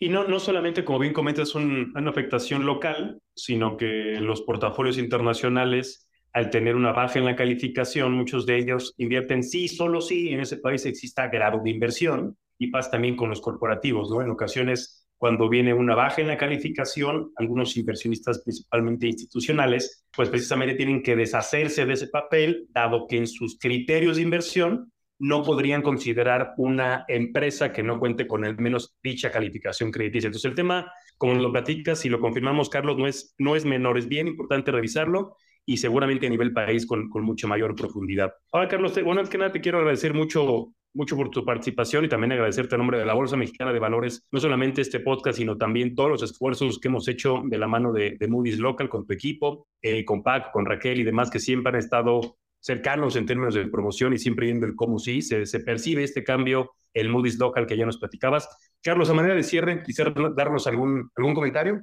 Y 0.00 0.08
no, 0.08 0.26
no 0.28 0.38
solamente, 0.38 0.84
como 0.84 1.00
bien 1.00 1.12
comentas, 1.12 1.54
un, 1.54 1.92
una 1.94 2.10
afectación 2.10 2.64
local, 2.64 3.20
sino 3.34 3.76
que 3.76 4.18
los 4.20 4.42
portafolios 4.42 4.96
internacionales, 4.96 6.08
al 6.32 6.50
tener 6.50 6.76
una 6.76 6.92
baja 6.92 7.18
en 7.18 7.24
la 7.24 7.34
calificación, 7.34 8.12
muchos 8.12 8.46
de 8.46 8.58
ellos 8.58 8.94
invierten 8.96 9.42
sí, 9.42 9.66
solo 9.66 10.00
sí, 10.00 10.28
en 10.28 10.40
ese 10.40 10.58
país 10.58 10.86
exista 10.86 11.28
grado 11.28 11.60
de 11.62 11.70
inversión, 11.70 12.36
y 12.58 12.68
pasa 12.68 12.92
también 12.92 13.16
con 13.16 13.28
los 13.28 13.40
corporativos, 13.40 14.10
¿no? 14.10 14.22
En 14.22 14.30
ocasiones, 14.30 15.08
cuando 15.16 15.48
viene 15.48 15.74
una 15.74 15.96
baja 15.96 16.20
en 16.20 16.28
la 16.28 16.36
calificación, 16.36 17.32
algunos 17.36 17.76
inversionistas, 17.76 18.40
principalmente 18.42 19.08
institucionales, 19.08 20.06
pues 20.14 20.28
precisamente 20.28 20.74
tienen 20.74 21.02
que 21.02 21.16
deshacerse 21.16 21.86
de 21.86 21.94
ese 21.94 22.08
papel, 22.08 22.66
dado 22.70 23.06
que 23.08 23.16
en 23.16 23.26
sus 23.26 23.58
criterios 23.58 24.16
de 24.16 24.22
inversión 24.22 24.92
no 25.18 25.42
podrían 25.42 25.82
considerar 25.82 26.54
una 26.56 27.04
empresa 27.08 27.72
que 27.72 27.82
no 27.82 27.98
cuente 27.98 28.26
con 28.26 28.44
al 28.44 28.58
menos 28.58 28.96
dicha 29.02 29.30
calificación 29.30 29.90
crediticia. 29.90 30.28
Entonces 30.28 30.48
el 30.48 30.54
tema, 30.54 30.92
como 31.16 31.34
lo 31.34 31.52
platicas 31.52 32.04
y 32.04 32.08
lo 32.08 32.20
confirmamos, 32.20 32.68
Carlos, 32.68 32.96
no 32.96 33.06
es, 33.06 33.34
no 33.38 33.56
es 33.56 33.64
menor, 33.64 33.98
es 33.98 34.08
bien 34.08 34.28
importante 34.28 34.70
revisarlo 34.70 35.36
y 35.66 35.76
seguramente 35.76 36.26
a 36.26 36.30
nivel 36.30 36.52
país 36.52 36.86
con, 36.86 37.10
con 37.10 37.24
mucha 37.24 37.46
mayor 37.46 37.74
profundidad. 37.74 38.32
Ahora, 38.52 38.68
Carlos, 38.68 38.98
bueno, 39.04 39.22
que 39.24 39.38
nada, 39.38 39.52
te 39.52 39.60
quiero 39.60 39.78
agradecer 39.78 40.14
mucho 40.14 40.72
mucho 40.94 41.16
por 41.16 41.30
tu 41.30 41.44
participación 41.44 42.04
y 42.04 42.08
también 42.08 42.32
agradecerte 42.32 42.74
a 42.74 42.78
nombre 42.78 42.98
de 42.98 43.06
la 43.06 43.14
Bolsa 43.14 43.36
Mexicana 43.36 43.72
de 43.72 43.78
Valores, 43.78 44.26
no 44.32 44.40
solamente 44.40 44.80
este 44.80 45.00
podcast, 45.00 45.38
sino 45.38 45.56
también 45.56 45.94
todos 45.94 46.10
los 46.10 46.22
esfuerzos 46.22 46.78
que 46.78 46.88
hemos 46.88 47.06
hecho 47.08 47.42
de 47.44 47.58
la 47.58 47.68
mano 47.68 47.92
de, 47.92 48.16
Moody's 48.28 48.58
Local 48.58 48.88
con 48.88 49.06
tu 49.06 49.12
equipo, 49.12 49.68
eh, 49.82 50.04
con 50.04 50.22
Pac, 50.22 50.50
con 50.50 50.66
Raquel 50.66 51.00
y 51.00 51.04
demás 51.04 51.30
que 51.30 51.38
siempre 51.38 51.70
han 51.70 51.78
estado 51.78 52.36
cercanos 52.60 53.16
en 53.16 53.26
términos 53.26 53.54
de 53.54 53.66
promoción 53.68 54.12
y 54.12 54.18
siempre 54.18 54.46
viendo 54.46 54.66
el 54.66 54.74
cómo 54.74 54.98
sí 54.98 55.22
se, 55.22 55.46
se 55.46 55.60
percibe 55.60 56.04
este 56.04 56.24
cambio, 56.24 56.72
el 56.92 57.08
Moody's 57.08 57.38
Local 57.38 57.66
que 57.66 57.76
ya 57.76 57.86
nos 57.86 57.98
platicabas. 57.98 58.48
Carlos, 58.82 59.10
a 59.10 59.14
manera 59.14 59.34
de 59.34 59.42
cierre, 59.42 59.82
quisiera 59.82 60.12
darnos 60.36 60.66
algún, 60.66 61.10
algún 61.16 61.34
comentario. 61.34 61.82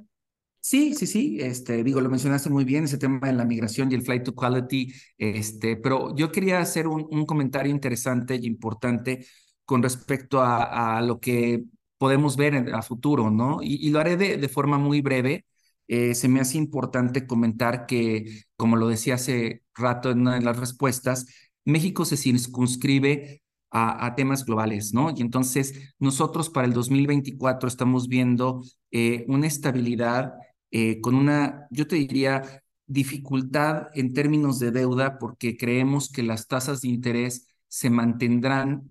Sí, 0.60 0.94
sí, 0.94 1.06
sí, 1.06 1.38
este, 1.40 1.84
digo, 1.84 2.00
lo 2.00 2.08
mencionaste 2.10 2.50
muy 2.50 2.64
bien, 2.64 2.84
ese 2.84 2.98
tema 2.98 3.20
de 3.28 3.32
la 3.34 3.44
migración 3.44 3.90
y 3.90 3.94
el 3.94 4.02
flight 4.02 4.24
to 4.24 4.34
quality, 4.34 4.92
este, 5.16 5.76
pero 5.76 6.12
yo 6.16 6.32
quería 6.32 6.58
hacer 6.58 6.88
un, 6.88 7.06
un 7.08 7.24
comentario 7.24 7.70
interesante 7.70 8.34
y 8.34 8.46
importante 8.46 9.24
con 9.64 9.80
respecto 9.80 10.40
a, 10.40 10.98
a 10.98 11.02
lo 11.02 11.20
que 11.20 11.62
podemos 11.98 12.36
ver 12.36 12.54
en, 12.54 12.74
a 12.74 12.82
futuro, 12.82 13.30
¿no? 13.30 13.58
Y, 13.62 13.86
y 13.86 13.90
lo 13.90 14.00
haré 14.00 14.16
de, 14.16 14.38
de, 14.38 14.48
forma 14.48 14.76
muy 14.76 15.00
breve. 15.02 15.46
Eh, 15.88 16.14
se 16.14 16.28
me 16.28 16.40
hace 16.40 16.58
importante 16.58 17.26
comentar 17.26 17.86
que, 17.86 18.42
como 18.56 18.76
lo 18.76 18.88
decía 18.88 19.14
hace 19.14 19.62
rato 19.74 20.10
en 20.10 20.20
una 20.20 20.34
de 20.34 20.42
las 20.42 20.58
respuestas, 20.58 21.26
México 21.64 22.04
se 22.04 22.16
circunscribe 22.16 23.42
a, 23.70 24.14
temas 24.16 24.46
globales, 24.46 24.94
¿no? 24.94 25.10
Y 25.14 25.20
entonces 25.20 25.94
nosotros 25.98 26.48
para 26.48 26.66
el 26.66 26.72
2024 26.72 27.68
estamos 27.68 28.08
viendo 28.08 28.62
eh, 28.90 29.26
una 29.28 29.46
estabilidad 29.46 30.32
eh, 30.70 31.00
con 31.02 31.14
una, 31.14 31.66
yo 31.70 31.86
te 31.86 31.96
diría, 31.96 32.62
dificultad 32.86 33.88
en 33.94 34.14
términos 34.14 34.58
de 34.60 34.70
deuda 34.70 35.18
porque 35.18 35.58
creemos 35.58 36.10
que 36.10 36.22
las 36.22 36.46
tasas 36.48 36.80
de 36.80 36.88
interés 36.88 37.48
se 37.68 37.90
mantendrán 37.90 38.90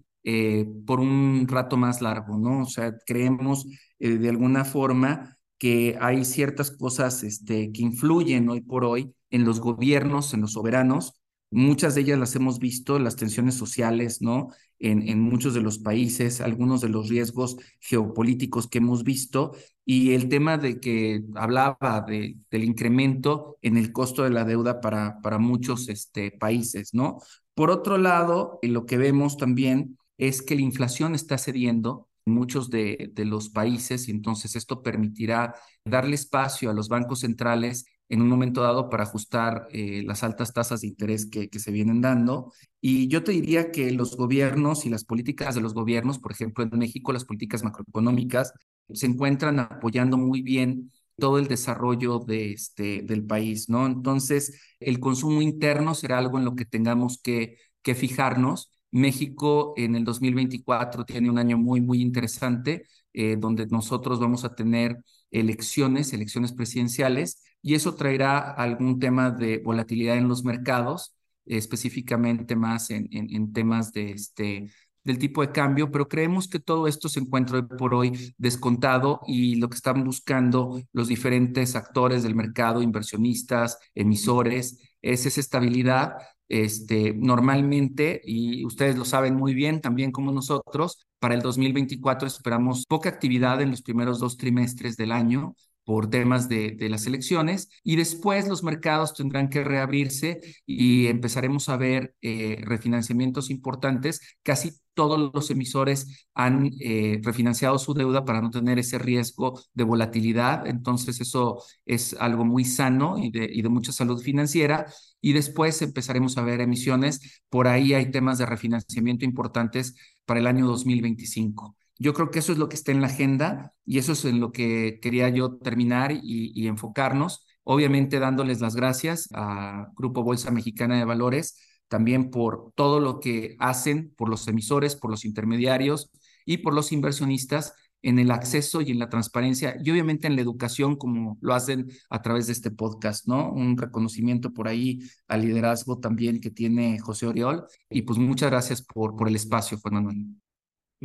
por 0.87 0.99
un 0.99 1.45
rato 1.47 1.77
más 1.77 2.01
largo, 2.01 2.37
¿no? 2.37 2.63
O 2.63 2.65
sea, 2.65 2.95
creemos 3.05 3.67
de 3.99 4.29
alguna 4.29 4.65
forma 4.65 5.34
que 5.65 5.97
hay 5.99 6.25
ciertas 6.25 6.69
cosas 6.69 7.23
este, 7.23 7.71
que 7.71 7.81
influyen 7.81 8.47
hoy 8.49 8.61
por 8.61 8.85
hoy 8.85 9.15
en 9.31 9.45
los 9.45 9.59
gobiernos, 9.59 10.35
en 10.35 10.41
los 10.41 10.51
soberanos, 10.53 11.15
Muchas 11.51 11.95
de 11.95 12.01
ellas 12.01 12.19
las 12.19 12.35
hemos 12.35 12.59
visto, 12.59 12.99
las 12.99 13.15
tensiones 13.15 13.55
sociales, 13.55 14.21
¿no? 14.21 14.49
En, 14.77 15.07
en, 15.07 15.21
muchos 15.21 15.53
de 15.53 15.61
los 15.61 15.79
países, 15.79 16.41
algunos 16.41 16.81
de 16.81 16.89
los 16.89 17.07
riesgos 17.07 17.55
geopolíticos 17.79 18.67
que 18.67 18.79
hemos 18.79 19.05
visto 19.05 19.55
y 19.85 20.15
el 20.15 20.27
tema 20.27 20.57
de 20.57 20.81
que 20.81 21.23
hablaba 21.35 22.03
de, 22.05 22.35
del 22.51 22.65
incremento 22.65 23.57
en 23.61 23.77
el 23.77 23.93
costo 23.93 24.23
de 24.23 24.31
la 24.31 24.43
deuda 24.43 24.81
para, 24.81 25.21
para 25.21 25.37
muchos 25.37 25.87
este, 25.87 26.31
países, 26.31 26.93
¿no? 26.93 27.19
Por 27.53 27.71
otro 27.71 27.97
lado, 27.97 28.59
lo 28.61 28.85
que 28.85 28.97
vemos 28.97 29.37
también 29.37 29.97
es 30.17 30.41
que 30.41 30.55
la 30.55 30.61
inflación 30.61 31.15
está 31.15 31.37
cediendo 31.37 32.09
en 32.14 32.14
muchos 32.25 32.69
de, 32.69 33.11
de 33.13 33.25
los 33.25 33.49
países 33.49 34.07
y 34.07 34.11
entonces 34.11 34.55
esto 34.55 34.81
permitirá 34.81 35.55
darle 35.85 36.15
espacio 36.15 36.69
a 36.69 36.73
los 36.73 36.89
bancos 36.89 37.19
centrales 37.21 37.85
en 38.09 38.21
un 38.21 38.29
momento 38.29 38.61
dado 38.61 38.89
para 38.89 39.03
ajustar 39.03 39.67
eh, 39.71 40.03
las 40.05 40.23
altas 40.23 40.53
tasas 40.53 40.81
de 40.81 40.87
interés 40.87 41.25
que, 41.25 41.49
que, 41.49 41.59
se 41.59 41.71
vienen 41.71 42.01
dando. 42.01 42.51
Y 42.81 43.07
yo 43.07 43.23
te 43.23 43.31
diría 43.31 43.71
que 43.71 43.91
los 43.91 44.15
gobiernos 44.15 44.85
y 44.85 44.89
las 44.89 45.03
políticas 45.03 45.55
de 45.55 45.61
los 45.61 45.73
gobiernos, 45.73 46.19
por 46.19 46.31
ejemplo, 46.31 46.63
en 46.63 46.77
México, 46.77 47.13
las 47.13 47.25
políticas 47.25 47.63
macroeconómicas, 47.63 48.53
se 48.93 49.07
encuentran 49.07 49.59
apoyando 49.59 50.17
muy 50.17 50.41
bien 50.41 50.91
todo 51.17 51.39
el 51.39 51.47
desarrollo 51.47 52.19
de 52.19 52.51
este, 52.53 53.01
del 53.01 53.25
país, 53.25 53.69
¿no? 53.69 53.85
Entonces, 53.85 54.61
el 54.79 54.99
consumo 54.99 55.41
interno 55.41 55.95
será 55.95 56.17
algo 56.17 56.37
en 56.37 56.45
lo 56.45 56.55
que 56.55 56.65
tengamos 56.65 57.19
que, 57.21 57.57
que 57.81 57.95
fijarnos. 57.95 58.71
México 58.95 59.73
en 59.75 59.95
el 59.95 60.05
2024 60.05 61.03
tiene 61.05 61.29
un 61.29 61.37
año 61.37 61.57
muy, 61.57 61.81
muy 61.81 62.01
interesante, 62.01 62.87
eh, 63.13 63.35
donde 63.37 63.67
nosotros 63.67 64.19
vamos 64.21 64.45
a 64.45 64.55
tener 64.55 65.03
elecciones, 65.31 66.13
elecciones 66.13 66.53
presidenciales, 66.53 67.43
y 67.61 67.73
eso 67.75 67.95
traerá 67.95 68.39
algún 68.39 68.99
tema 68.99 69.31
de 69.31 69.57
volatilidad 69.57 70.17
en 70.17 70.29
los 70.29 70.45
mercados, 70.45 71.13
específicamente 71.45 72.55
más 72.55 72.89
en, 72.89 73.09
en, 73.11 73.51
temas 73.51 73.91
de 73.91 74.11
este, 74.11 74.69
del 75.03 75.19
tipo 75.19 75.41
de 75.41 75.51
cambio, 75.51 75.91
pero 75.91 76.07
creemos 76.07 76.47
que 76.47 76.59
todo 76.59 76.87
esto 76.87 77.09
se 77.09 77.19
encuentra 77.19 77.67
por 77.67 77.93
hoy 77.93 78.33
descontado 78.37 79.19
y 79.27 79.55
lo 79.55 79.69
que 79.69 79.75
están 79.75 80.03
buscando 80.03 80.81
los 80.93 81.07
diferentes 81.09 81.75
actores 81.75 82.23
del 82.23 82.33
mercado, 82.33 82.81
inversionistas, 82.81 83.77
emisores, 83.93 84.79
es 85.01 85.25
esa 85.25 85.39
estabilidad. 85.39 86.13
Este, 86.47 87.13
normalmente, 87.13 88.21
y 88.23 88.65
ustedes 88.65 88.97
lo 88.97 89.05
saben 89.05 89.35
muy 89.35 89.53
bien 89.53 89.81
también 89.81 90.11
como 90.11 90.31
nosotros, 90.31 91.05
para 91.19 91.33
el 91.35 91.41
2024 91.41 92.27
esperamos 92.27 92.85
poca 92.87 93.09
actividad 93.09 93.61
en 93.61 93.71
los 93.71 93.81
primeros 93.81 94.19
dos 94.19 94.37
trimestres 94.37 94.95
del 94.97 95.11
año, 95.11 95.55
por 95.85 96.09
temas 96.09 96.49
de, 96.49 96.75
las 96.89 97.05
elecciones 97.07 97.69
y 97.83 97.95
después 97.95 98.47
los 98.47 98.63
mercados 98.63 99.13
tendrán 99.13 99.49
que 99.49 99.63
reabrirse 99.63 100.41
y 100.65 101.07
empezaremos 101.07 101.69
a 101.69 101.77
ver 101.77 102.15
eh, 102.21 102.57
refinanciamientos 102.61 103.49
importantes. 103.49 104.19
Casi 104.43 104.73
todos 104.95 105.31
los 105.33 105.51
emisores 105.51 106.27
han 106.33 106.71
eh, 106.79 107.19
refinanciado 107.23 107.77
su 107.77 107.93
deuda 107.93 108.25
para 108.25 108.41
no 108.41 108.49
tener 108.49 108.79
ese 108.79 108.97
riesgo 108.97 109.61
de 109.73 109.83
volatilidad. 109.83 110.65
Entonces 110.67 111.21
eso 111.21 111.61
es 111.85 112.15
algo 112.19 112.45
muy 112.45 112.65
sano 112.65 113.17
y 113.19 113.29
de, 113.29 113.47
y 113.51 113.61
de 113.61 113.69
mucha 113.69 113.91
salud 113.91 114.21
financiera. 114.21 114.87
Y 115.21 115.33
después 115.33 115.81
empezaremos 115.81 116.37
a 116.37 116.43
ver 116.43 116.61
emisiones. 116.61 117.43
Por 117.49 117.67
ahí 117.67 117.93
hay 117.93 118.09
temas 118.11 118.37
de 118.39 118.45
refinanciamiento 118.47 119.25
importantes 119.25 119.95
para 120.25 120.39
el 120.39 120.47
año 120.47 120.65
2025. 120.65 121.75
Yo 121.97 122.13
creo 122.13 122.29
que 122.29 122.39
eso 122.39 122.51
es 122.51 122.57
lo 122.57 122.67
que 122.69 122.75
está 122.75 122.91
en 122.91 123.01
la 123.01 123.07
agenda 123.07 123.73
y 123.85 123.99
eso 123.99 124.13
es 124.13 124.25
en 124.25 124.39
lo 124.39 124.51
que 124.51 124.99
quería 125.01 125.29
yo 125.29 125.57
terminar 125.57 126.11
y, 126.11 126.67
enfocarnos. 126.67 127.45
Obviamente 127.63 128.19
dándoles 128.19 128.61
las 128.61 128.75
gracias 128.75 129.29
a 129.33 129.87
Grupo 129.95 130.23
Bolsa 130.23 130.51
Mexicana 130.51 130.97
de 130.97 131.05
Valores 131.05 131.59
también 131.87 132.31
por 132.31 132.73
todo 132.75 132.99
lo 132.99 133.19
que 133.19 133.55
hacen 133.59 134.13
por 134.17 134.29
los 134.29 134.47
emisores, 134.47 134.95
por 134.95 135.11
los 135.11 135.23
intermediarios 135.25 136.11
y 136.45 136.57
por 136.57 136.73
los 136.73 136.91
inversionistas 136.91 137.73
en 138.01 138.19
el 138.19 138.31
acceso 138.31 138.81
y 138.81 138.91
en 138.91 138.99
la 138.99 139.09
transparencia 139.09 139.77
y 139.83 139.89
obviamente 139.89 140.27
en 140.27 140.35
la 140.35 140.41
educación 140.41 140.95
como 140.95 141.37
lo 141.41 141.53
hacen 141.55 141.87
a 142.09 142.21
través 142.21 142.47
de 142.47 142.53
este 142.53 142.69
podcast, 142.69 143.27
¿no? 143.27 143.51
Un 143.51 143.77
reconocimiento 143.77 144.53
por 144.53 144.67
ahí 144.67 144.99
al 145.27 145.41
liderazgo 145.41 145.99
también 145.99 146.39
que 146.39 146.51
tiene 146.51 146.99
José 146.99 147.25
Oriol 147.27 147.65
y 147.89 148.03
pues 148.03 148.19
muchas 148.19 148.51
gracias 148.51 148.81
por, 148.83 149.15
el 149.27 149.35
espacio, 149.35 149.79
Manuel. 149.91 150.44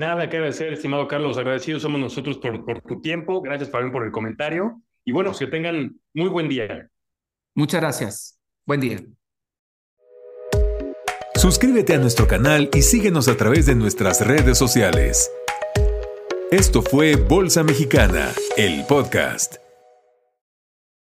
Nada 0.00 0.30
que 0.30 0.38
agradecer, 0.38 0.72
estimado 0.72 1.06
Carlos. 1.06 1.36
Agradecidos 1.36 1.82
somos 1.82 2.00
nosotros 2.00 2.38
por, 2.38 2.64
por 2.64 2.80
tu 2.80 3.02
tiempo. 3.02 3.42
Gracias, 3.42 3.68
Fabián, 3.68 3.92
por 3.92 4.02
el 4.02 4.10
comentario. 4.10 4.80
Y 5.04 5.12
bueno, 5.12 5.30
que 5.38 5.46
tengan 5.46 6.00
muy 6.14 6.30
buen 6.30 6.48
día. 6.48 6.88
Muchas 7.54 7.82
gracias. 7.82 8.38
Buen 8.64 8.80
día. 8.80 8.98
Suscríbete 11.34 11.92
a 11.92 11.98
nuestro 11.98 12.26
canal 12.26 12.70
y 12.72 12.80
síguenos 12.80 13.28
a 13.28 13.36
través 13.36 13.66
de 13.66 13.74
nuestras 13.74 14.26
redes 14.26 14.56
sociales. 14.56 15.30
Esto 16.50 16.80
fue 16.80 17.16
Bolsa 17.16 17.62
Mexicana, 17.62 18.32
el 18.56 18.86
podcast. 18.86 19.56